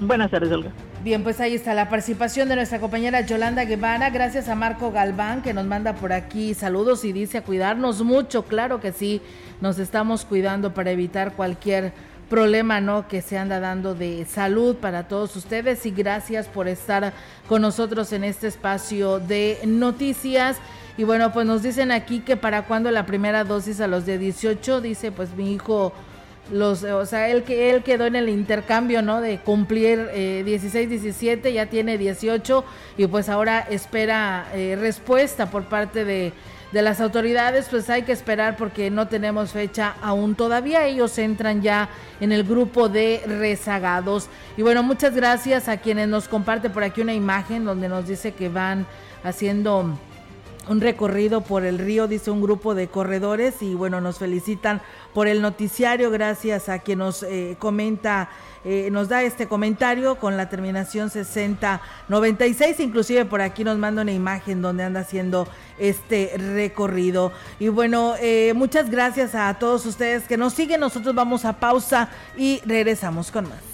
[0.00, 0.72] Buenas tardes, Olga.
[1.04, 4.10] Bien, pues ahí está la participación de nuestra compañera Yolanda Guevara.
[4.10, 8.42] Gracias a Marco Galván que nos manda por aquí saludos y dice a cuidarnos mucho.
[8.44, 9.22] Claro que sí,
[9.60, 11.92] nos estamos cuidando para evitar cualquier
[12.28, 17.12] problema no que se anda dando de salud para todos ustedes y gracias por estar
[17.46, 20.58] con nosotros en este espacio de noticias.
[20.96, 24.18] Y bueno, pues nos dicen aquí que para cuando la primera dosis a los de
[24.18, 25.92] 18, dice pues mi hijo
[26.52, 29.20] los o sea, él él quedó en el intercambio, ¿no?
[29.20, 32.64] de cumplir eh, 16, 17, ya tiene 18
[32.98, 36.32] y pues ahora espera eh, respuesta por parte de
[36.74, 40.86] de las autoridades, pues hay que esperar porque no tenemos fecha aún todavía.
[40.86, 41.88] Ellos entran ya
[42.20, 44.28] en el grupo de rezagados.
[44.56, 48.32] Y bueno, muchas gracias a quienes nos comparte por aquí una imagen donde nos dice
[48.32, 48.86] que van
[49.22, 49.96] haciendo
[50.68, 54.80] un recorrido por el río, dice un grupo de corredores y bueno, nos felicitan
[55.12, 58.28] por el noticiario, gracias a quien nos eh, comenta,
[58.64, 64.12] eh, nos da este comentario con la terminación 6096, inclusive por aquí nos manda una
[64.12, 65.46] imagen donde anda haciendo
[65.78, 67.32] este recorrido.
[67.58, 72.08] Y bueno, eh, muchas gracias a todos ustedes que nos siguen, nosotros vamos a pausa
[72.36, 73.73] y regresamos con más.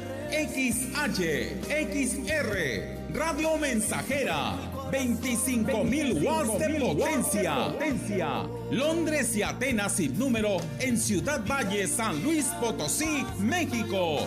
[0.31, 1.19] XH,
[1.67, 4.55] XR, Radio Mensajera,
[4.89, 8.47] 25.000 watts de potencia.
[8.71, 14.25] Londres y Atenas sin número en Ciudad Valle, San Luis Potosí, México.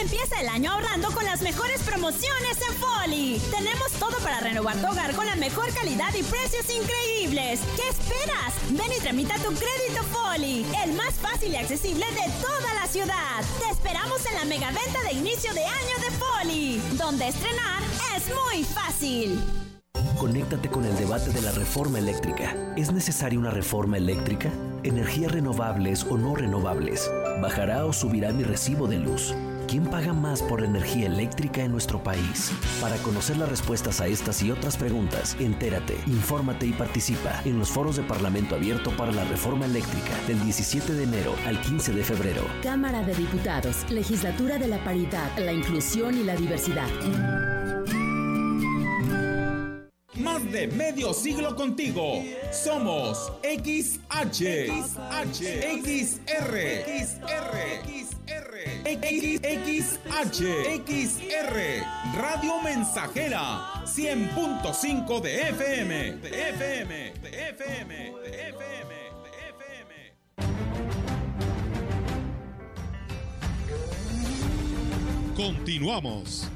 [0.00, 3.40] Empieza el año ahorrando con las mejores promociones en Foli.
[3.50, 7.60] Tenemos todo para renovar tu hogar con la mejor calidad y precios increíbles.
[7.76, 8.54] ¿Qué esperas?
[8.70, 13.44] Ven y tramita tu crédito Foli, el más fácil y accesible de toda la ciudad.
[13.60, 17.82] Te esperamos en la mega venta de inicio de año de Foli, donde estrenar
[18.16, 19.40] es muy fácil.
[20.18, 22.54] Conéctate con el debate de la reforma eléctrica.
[22.76, 24.50] ¿Es necesaria una reforma eléctrica?
[24.82, 27.10] ¿Energías renovables o no renovables?
[27.40, 29.34] ¿Bajará o subirá mi recibo de luz?
[29.68, 32.52] ¿Quién paga más por la energía eléctrica en nuestro país?
[32.80, 37.70] Para conocer las respuestas a estas y otras preguntas, entérate, infórmate y participa en los
[37.70, 42.04] foros de Parlamento Abierto para la Reforma Eléctrica del 17 de enero al 15 de
[42.04, 42.42] febrero.
[42.62, 46.88] Cámara de Diputados, Legislatura de la Paridad, la Inclusión y la Diversidad.
[50.16, 52.22] Más de medio siglo contigo.
[52.52, 55.42] Somos XH, XH,
[55.82, 56.56] XR,
[56.86, 58.03] XR.
[58.84, 60.44] XH,
[60.84, 61.56] XR,
[62.14, 70.12] Radio Mensajera, 100.5 de FM, de FM, de FM, de FM, de FM.
[75.34, 76.50] Continuamos.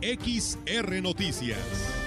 [0.00, 2.01] XR Noticias.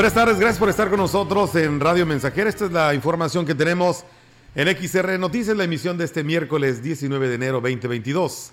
[0.00, 2.48] Buenas tardes, gracias por estar con nosotros en Radio Mensajera.
[2.48, 4.02] Esta es la información que tenemos
[4.54, 8.50] en XR Noticias, la emisión de este miércoles 19 de enero 2022.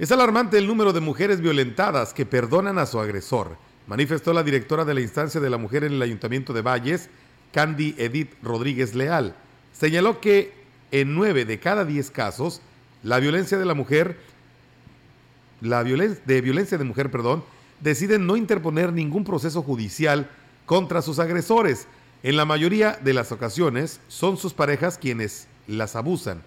[0.00, 3.56] Es alarmante el número de mujeres violentadas que perdonan a su agresor,
[3.86, 7.08] manifestó la directora de la instancia de la mujer en el Ayuntamiento de Valles,
[7.52, 9.36] Candy Edith Rodríguez Leal.
[9.72, 10.54] Señaló que
[10.90, 12.60] en nueve de cada diez casos,
[13.04, 14.16] la violencia de la mujer,
[15.60, 17.44] la violencia de violencia de mujer, perdón,
[17.78, 20.28] deciden no interponer ningún proceso judicial
[20.66, 21.86] contra sus agresores.
[22.22, 26.42] En la mayoría de las ocasiones son sus parejas quienes las abusan.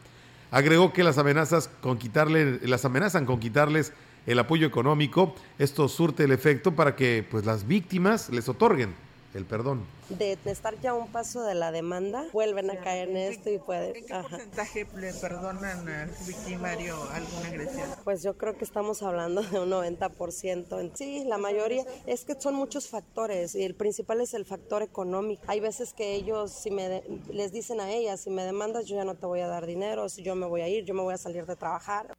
[0.51, 3.93] Agregó que las amenazas con quitarle, las amenazan con quitarles
[4.25, 5.35] el apoyo económico.
[5.59, 9.06] Esto surte el efecto para que pues las víctimas les otorguen
[9.37, 9.85] el perdón.
[10.09, 13.59] De, estar ya a un paso de la demanda, vuelven a caer en esto y
[13.59, 13.95] pueden...
[13.95, 17.89] ¿En qué porcentaje le perdonan al victimario alguna agresión?
[18.03, 20.91] Pues yo creo que estamos hablando de un 90%.
[20.93, 21.83] Sí, la mayoría.
[22.05, 25.43] Es que son muchos factores y el principal es el factor económico.
[25.47, 29.05] Hay veces que ellos, si me les dicen a ellas, si me demandas yo ya
[29.05, 31.13] no te voy a dar dinero, si yo me voy a ir, yo me voy
[31.13, 32.13] a salir de trabajar.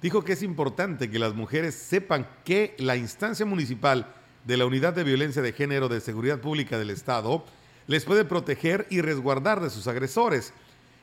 [0.00, 4.12] Dijo que es importante que las mujeres sepan que la instancia municipal
[4.44, 7.44] de la Unidad de Violencia de Género de Seguridad Pública del Estado
[7.86, 10.52] les puede proteger y resguardar de sus agresores.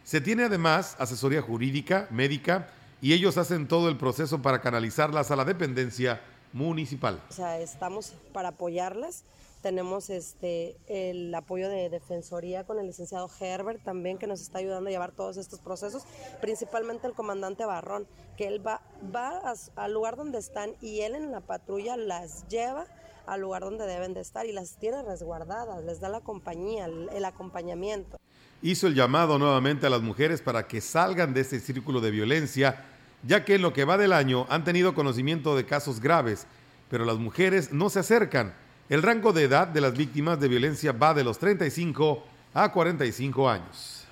[0.04, 2.70] Se tiene además asesoría jurídica, médica,
[3.02, 6.22] y ellos hacen todo el proceso para canalizarlas a la dependencia
[6.52, 7.22] municipal.
[7.30, 9.24] O sea, estamos para apoyarlas.
[9.62, 14.88] Tenemos este el apoyo de Defensoría con el licenciado Herbert también que nos está ayudando
[14.88, 16.04] a llevar todos estos procesos,
[16.40, 18.08] principalmente el comandante Barrón,
[18.38, 18.82] que él va,
[19.14, 22.88] va al lugar donde están y él en la patrulla las lleva
[23.30, 27.26] al lugar donde deben de estar y las tiene resguardadas, les da la compañía, el,
[27.26, 28.18] acompañamiento.
[28.62, 32.86] Hizo el llamado nuevamente a las mujeres para que salgan de este círculo de violencia,
[33.24, 36.48] ya que en lo que va del año han tenido conocimiento de casos graves,
[36.90, 38.54] pero las mujeres no se acercan.
[38.90, 42.26] El rango de edad de las víctimas de violencia va de los 35
[42.56, 44.08] a 45 años.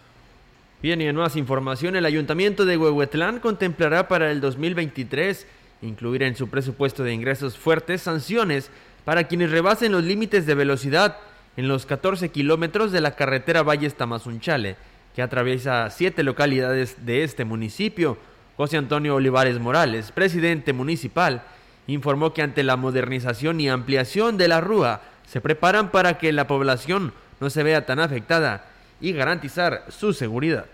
[0.84, 5.48] Bien, y en más información, el Ayuntamiento de Huehuetlán contemplará para el 2023
[5.82, 8.70] incluir en su presupuesto de ingresos fuertes sanciones
[9.04, 11.18] para quienes rebasen los límites de velocidad
[11.56, 14.76] en los 14 kilómetros de la carretera Valles Tamazunchale,
[15.16, 18.20] que atraviesa siete localidades de este municipio.
[18.58, 21.44] José Antonio Olivares Morales, presidente municipal,
[21.88, 26.48] informó que ante la modernización y ampliación de la rúa se preparan para que la
[26.48, 28.66] población no se vea tan afectada
[29.02, 30.66] y garantizar su seguridad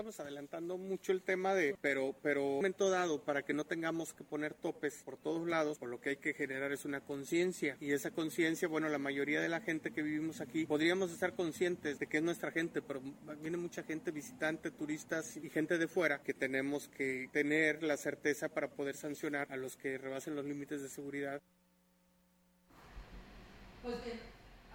[0.00, 4.14] estamos adelantando mucho el tema de, pero, pero un momento dado, para que no tengamos
[4.14, 7.76] que poner topes por todos lados, por lo que hay que generar es una conciencia.
[7.80, 11.98] Y esa conciencia, bueno, la mayoría de la gente que vivimos aquí, podríamos estar conscientes
[11.98, 13.02] de que es nuestra gente, pero
[13.42, 18.48] viene mucha gente visitante, turistas y gente de fuera, que tenemos que tener la certeza
[18.48, 21.42] para poder sancionar a los que rebasen los límites de seguridad.
[23.82, 23.96] Pues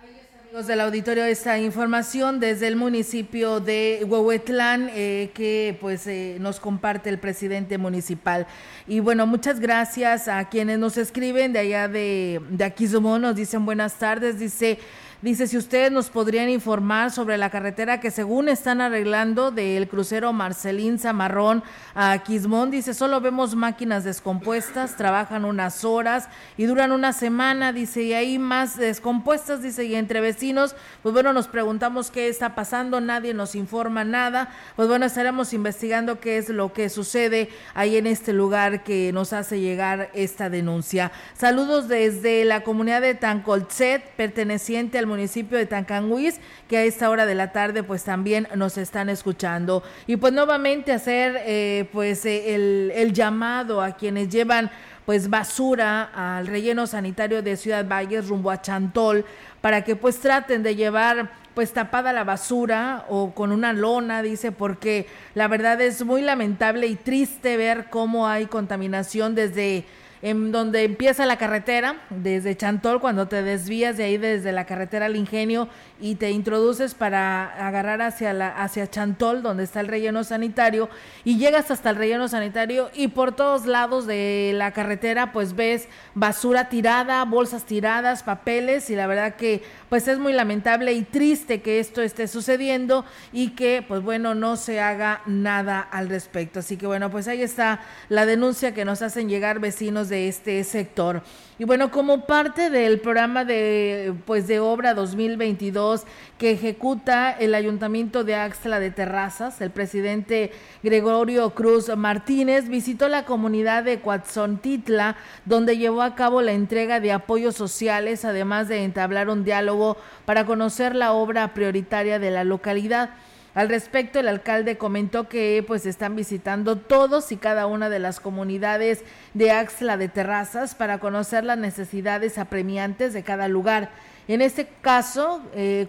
[0.06, 6.60] Amigos del auditorio, esta información desde el municipio de Huehuetlán eh, que pues eh, nos
[6.60, 8.46] comparte el presidente municipal.
[8.88, 13.66] Y bueno, muchas gracias a quienes nos escriben de allá de, de Aquismón, nos dicen
[13.66, 14.78] buenas tardes, dice...
[15.26, 20.34] Dice, si ustedes nos podrían informar sobre la carretera que según están arreglando del crucero
[20.34, 21.64] Marcelín Zamarrón
[21.96, 28.04] a Quismón, dice, solo vemos máquinas descompuestas, trabajan unas horas y duran una semana, dice,
[28.04, 33.02] y hay más descompuestas, dice, y entre vecinos, pues bueno, nos preguntamos qué está pasando,
[33.02, 38.06] nadie nos informa nada, pues bueno, estaremos investigando qué es lo que sucede ahí en
[38.06, 41.12] este lugar que nos hace llegar esta denuncia.
[41.34, 47.26] Saludos desde la comunidad de Tancolzet, perteneciente al municipio de Tancanguis, que a esta hora
[47.26, 49.84] de la tarde pues también nos están escuchando.
[50.08, 54.72] Y pues nuevamente hacer eh, pues eh, el, el llamado a quienes llevan
[55.06, 59.24] pues basura al relleno sanitario de Ciudad Valles rumbo a Chantol
[59.62, 64.52] para que pues traten de llevar pues tapada la basura o con una lona, dice,
[64.52, 69.86] porque la verdad es muy lamentable y triste ver cómo hay contaminación desde
[70.26, 75.06] en donde empieza la carretera, desde Chantol, cuando te desvías de ahí desde la carretera
[75.06, 75.70] al Ingenio
[76.00, 80.90] y te introduces para agarrar hacia, la, hacia Chantol, donde está el relleno sanitario,
[81.24, 85.88] y llegas hasta el relleno sanitario y por todos lados de la carretera pues ves
[86.14, 91.62] basura tirada, bolsas tiradas, papeles, y la verdad que pues es muy lamentable y triste
[91.62, 96.60] que esto esté sucediendo y que pues bueno no se haga nada al respecto.
[96.60, 100.64] Así que bueno, pues ahí está la denuncia que nos hacen llegar vecinos de este
[100.64, 101.24] sector.
[101.58, 106.04] Y bueno, como parte del programa de pues de obra 2022
[106.38, 110.52] que ejecuta el Ayuntamiento de Axla de Terrazas, el presidente
[110.84, 117.14] Gregorio Cruz Martínez visitó la comunidad de Coatzontitla, donde llevó a cabo la entrega de
[117.14, 119.96] apoyos sociales, además de entablar un diálogo
[120.26, 123.12] para conocer la obra prioritaria de la localidad.
[123.56, 128.20] Al respecto, el alcalde comentó que pues están visitando todos y cada una de las
[128.20, 133.92] comunidades de Axla de Terrazas para conocer las necesidades apremiantes de cada lugar.
[134.28, 135.88] En este caso, eh,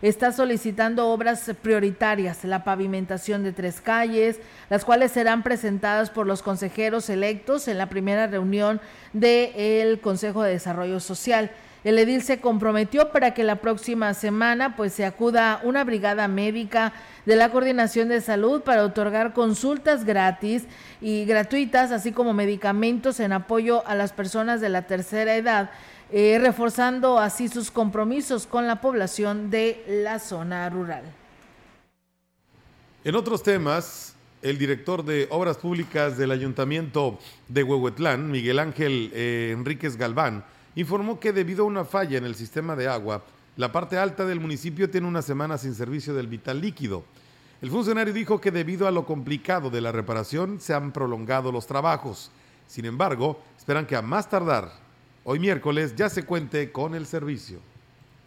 [0.00, 4.38] está solicitando obras prioritarias, la pavimentación de tres calles,
[4.70, 8.80] las cuales serán presentadas por los consejeros electos en la primera reunión
[9.12, 11.50] del Consejo de Desarrollo Social.
[11.84, 16.92] El edil se comprometió para que la próxima semana pues se acuda una brigada médica
[17.24, 20.64] de la Coordinación de Salud para otorgar consultas gratis
[21.00, 25.70] y gratuitas, así como medicamentos en apoyo a las personas de la tercera edad
[26.10, 31.02] eh, reforzando así sus compromisos con la población de la zona rural.
[33.04, 37.18] En otros temas, el director de Obras Públicas del Ayuntamiento
[37.48, 40.44] de Huehuetlán, Miguel Ángel eh, Enríquez Galván,
[40.80, 43.24] informó que debido a una falla en el sistema de agua,
[43.56, 47.02] la parte alta del municipio tiene una semana sin servicio del vital líquido.
[47.60, 51.66] El funcionario dijo que debido a lo complicado de la reparación se han prolongado los
[51.66, 52.30] trabajos.
[52.68, 54.70] Sin embargo, esperan que a más tardar
[55.24, 57.58] hoy miércoles ya se cuente con el servicio.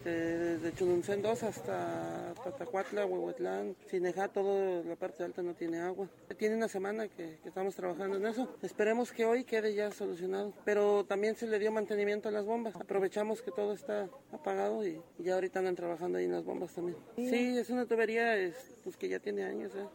[0.04, 6.08] Desde Chununcén 2 hasta Tatacuatla, Huehuetlán, Cineja, toda la parte alta no tiene agua.
[6.36, 8.52] Tiene una semana que, estamos trabajando en eso.
[8.62, 10.52] Esperemos que hoy quede ya solucionado.
[10.64, 12.74] Pero también se le dio mantenimiento a las bombas.
[12.74, 16.96] Aprovechamos que todo está apagado y, ya ahorita andan trabajando ahí en las bombas también.
[17.16, 18.34] Sí, es una tubería
[18.82, 19.70] pues, que ya tiene años.
[19.76, 19.86] ¿eh?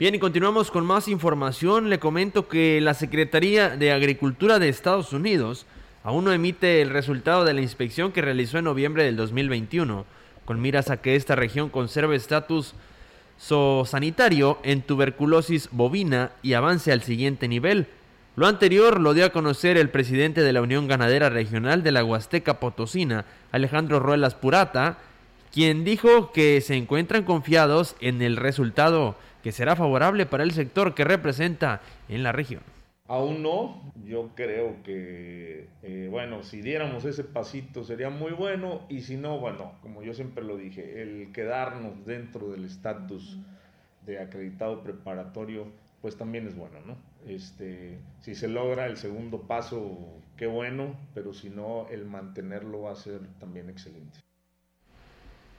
[0.00, 1.90] Bien, y continuamos con más información.
[1.90, 5.64] Le comento que la Secretaría de Agricultura de Estados Unidos
[6.06, 10.06] aún no emite el resultado de la inspección que realizó en noviembre del 2021,
[10.44, 12.74] con miras a que esta región conserve estatus
[13.38, 17.88] sanitario en tuberculosis bovina y avance al siguiente nivel.
[18.36, 22.04] Lo anterior lo dio a conocer el presidente de la Unión Ganadera Regional de la
[22.04, 24.98] Huasteca Potosina, Alejandro Ruelas Purata,
[25.52, 30.94] quien dijo que se encuentran confiados en el resultado que será favorable para el sector
[30.94, 32.62] que representa en la región.
[33.08, 39.02] Aún no, yo creo que, eh, bueno, si diéramos ese pasito sería muy bueno y
[39.02, 43.38] si no, bueno, como yo siempre lo dije, el quedarnos dentro del estatus
[44.04, 45.66] de acreditado preparatorio,
[46.02, 46.96] pues también es bueno, ¿no?
[47.26, 52.92] Este, si se logra el segundo paso, qué bueno, pero si no, el mantenerlo va
[52.92, 54.18] a ser también excelente.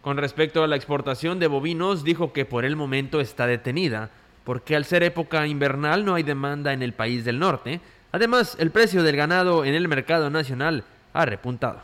[0.02, 4.12] Con respecto a la exportación de bovinos, dijo que por el momento está detenida
[4.48, 7.82] porque al ser época invernal no hay demanda en el país del norte.
[8.14, 11.82] Además, el precio del ganado en el mercado nacional ha repuntado.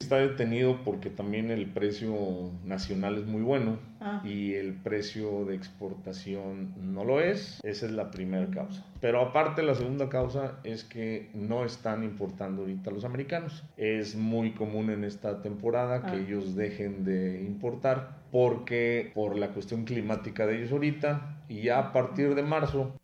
[0.00, 4.20] Está detenido porque también el precio nacional es muy bueno ah.
[4.24, 7.60] y el precio de exportación no lo es.
[7.62, 8.84] Esa es la primera causa.
[9.00, 13.62] Pero aparte la segunda causa es que no están importando ahorita los americanos.
[13.76, 16.20] Es muy común en esta temporada que ah.
[16.20, 21.92] ellos dejen de importar porque por la cuestión climática de ellos ahorita y ya a
[21.92, 22.94] partir de marzo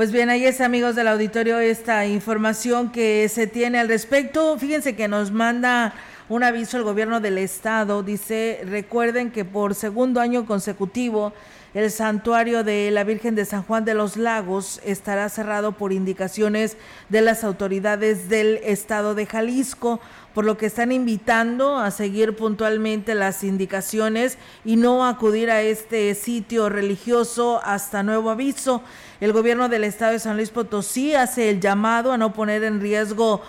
[0.00, 4.56] pues bien, ahí es amigos del auditorio esta información que se tiene al respecto.
[4.56, 5.92] Fíjense que nos manda
[6.30, 8.02] un aviso el gobierno del estado.
[8.02, 11.34] Dice, recuerden que por segundo año consecutivo
[11.74, 16.78] el santuario de la Virgen de San Juan de los Lagos estará cerrado por indicaciones
[17.10, 20.00] de las autoridades del estado de Jalisco
[20.34, 26.14] por lo que están invitando a seguir puntualmente las indicaciones y no acudir a este
[26.14, 28.82] sitio religioso hasta nuevo aviso.
[29.20, 32.80] El gobierno del estado de San Luis Potosí hace el llamado a no poner en
[32.80, 33.42] riesgo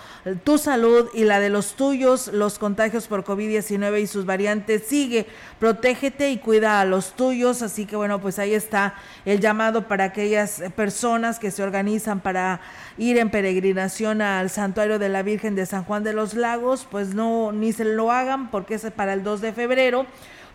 [0.44, 2.28] tu salud y la de los tuyos.
[2.28, 5.26] Los contagios por COVID-19 y sus variantes sigue.
[5.62, 7.62] Protégete y cuida a los tuyos.
[7.62, 8.94] Así que bueno, pues ahí está
[9.24, 12.60] el llamado para aquellas personas que se organizan para
[12.98, 16.88] ir en peregrinación al santuario de la Virgen de San Juan de los Lagos.
[16.90, 20.04] Pues no, ni se lo hagan porque es para el 2 de febrero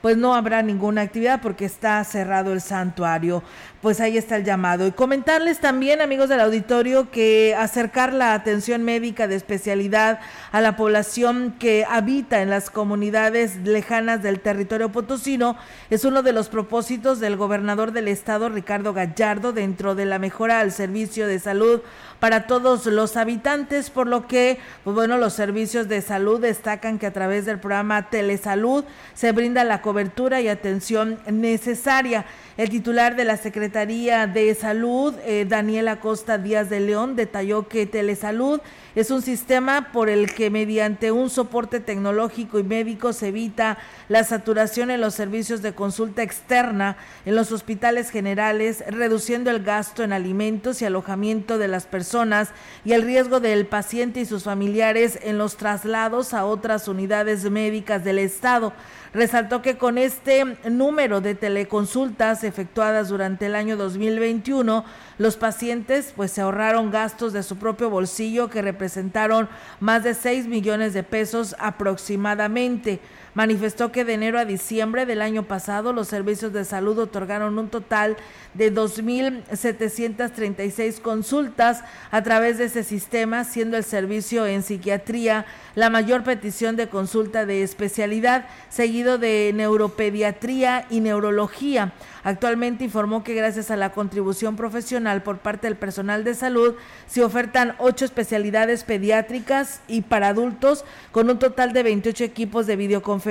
[0.02, 3.42] pues no habrá ninguna actividad porque está cerrado el santuario.
[3.82, 4.88] Pues ahí está el llamado.
[4.88, 10.20] Y comentarles también, amigos del auditorio, que acercar la atención médica de especialidad
[10.52, 15.58] a la población que habita en las comunidades lejanas del territorio potosino
[15.92, 20.60] es uno de los propósitos del gobernador del estado, Ricardo Gallardo, dentro de la mejora
[20.60, 21.82] al servicio de salud
[22.20, 27.06] para todos los habitantes, por lo que, pues bueno, los servicios de salud destacan que
[27.06, 32.26] a través del programa Telesalud se brinda la cobertura y atención necesaria.
[32.58, 37.86] El titular de la Secretaría de Salud, eh, Daniel Acosta Díaz de León, detalló que
[37.86, 38.62] Telesalud
[38.98, 43.78] es un sistema por el que mediante un soporte tecnológico y médico se evita
[44.10, 50.02] la saturación en los servicios de consulta externa en los hospitales generales, reduciendo el gasto
[50.02, 52.50] en alimentos y alojamiento de las personas
[52.86, 58.04] y el riesgo del paciente y sus familiares en los traslados a otras unidades médicas
[58.04, 58.74] del Estado.
[59.14, 64.84] Resaltó que con este número de teleconsultas efectuadas durante el año 2021,
[65.18, 69.50] los pacientes pues se ahorraron gastos de su propio bolsillo que representaron
[69.80, 73.00] más de 6 millones de pesos aproximadamente.
[73.38, 77.70] Manifestó que de enero a diciembre del año pasado los servicios de salud otorgaron un
[77.70, 78.18] total
[78.56, 86.24] de 2.736 consultas a través de ese sistema, siendo el servicio en psiquiatría la mayor
[86.24, 91.94] petición de consulta de especialidad, seguido de neuropediatría y neurología.
[92.24, 96.74] Actualmente informó que gracias a la contribución profesional por parte del personal de salud
[97.06, 102.76] se ofertan ocho especialidades pediátricas y para adultos con un total de 28 equipos de
[102.76, 103.27] videoconferencia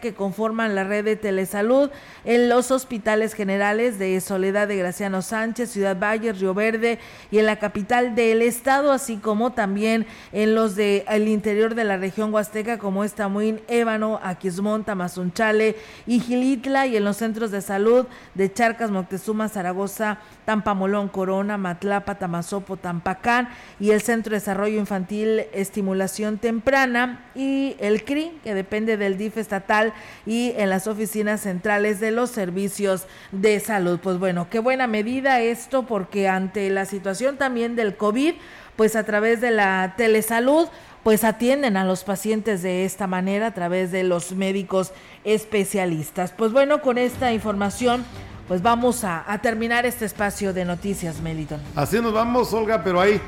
[0.00, 1.90] que conforman la red de telesalud
[2.24, 6.98] en los hospitales generales de Soledad de Graciano Sánchez, Ciudad Valle, Río Verde
[7.30, 11.98] y en la capital del estado, así como también en los del interior de la
[11.98, 15.76] región huasteca como Estamuín, Ébano, Aquismón, Tamazunchale
[16.06, 22.14] y Gilitla y en los centros de salud de Charcas, Moctezuma, Zaragoza, Tampamolón, Corona, Matlapa,
[22.14, 28.96] Tamazopo, Tampacán y el Centro de Desarrollo Infantil Estimulación Temprana y el CRI, que depende
[28.96, 29.92] del DIF estatal
[30.26, 33.98] y en las oficinas centrales de los servicios de salud.
[34.02, 38.34] Pues bueno, qué buena medida esto porque ante la situación también del COVID,
[38.76, 40.68] pues a través de la telesalud,
[41.02, 44.92] pues atienden a los pacientes de esta manera a través de los médicos
[45.24, 46.32] especialistas.
[46.32, 48.04] Pues bueno, con esta información
[48.48, 51.60] pues vamos a, terminar este espacio de noticias, Meliton.
[51.74, 53.20] Así nos vamos, Olga, pero ahí,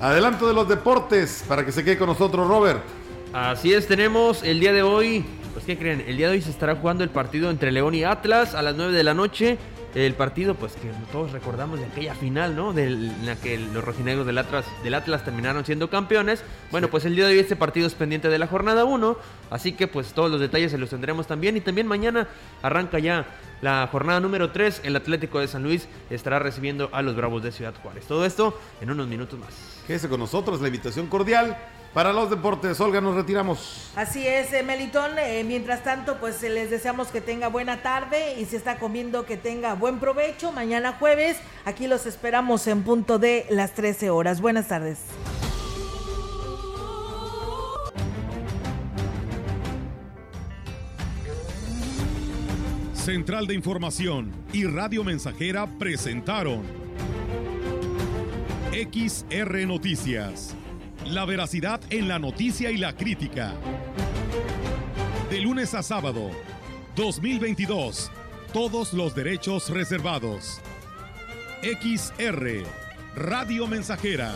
[0.00, 2.80] adelanto de los deportes, para que se quede con nosotros, Robert.
[3.34, 5.24] Así es, tenemos el día de hoy,
[5.62, 6.02] pues ¿qué creen?
[6.08, 8.74] El día de hoy se estará jugando el partido entre León y Atlas a las
[8.74, 9.58] 9 de la noche
[9.94, 12.72] el partido, pues que todos recordamos de aquella final, ¿no?
[12.72, 16.42] De la que los rojinegros del Atlas, del Atlas terminaron siendo campeones.
[16.72, 19.16] Bueno, pues el día de hoy este partido es pendiente de la jornada 1,
[19.50, 21.56] así que pues todos los detalles se los tendremos también.
[21.56, 22.26] Y también mañana
[22.62, 23.26] arranca ya
[23.60, 24.80] la jornada número 3.
[24.82, 28.06] El Atlético de San Luis estará recibiendo a los Bravos de Ciudad Juárez.
[28.06, 29.82] Todo esto en unos minutos más.
[29.86, 31.56] Quédese con nosotros, la invitación cordial
[31.94, 32.80] para los deportes.
[32.80, 33.90] Olga, nos retiramos.
[33.96, 35.18] Así es, eh, Melitón.
[35.18, 39.26] Eh, mientras tanto, pues eh, les deseamos que tenga buena tarde y si está comiendo,
[39.26, 40.52] que tenga buen provecho.
[40.52, 44.40] Mañana jueves, aquí los esperamos en punto de las 13 horas.
[44.40, 44.98] Buenas tardes.
[52.94, 56.62] Central de Información y Radio Mensajera presentaron
[58.70, 60.54] XR Noticias
[61.12, 63.54] la veracidad en la noticia y la crítica.
[65.30, 66.30] De lunes a sábado,
[66.96, 68.10] 2022.
[68.52, 70.60] Todos los derechos reservados.
[71.62, 72.64] XR,
[73.14, 74.34] Radio Mensajera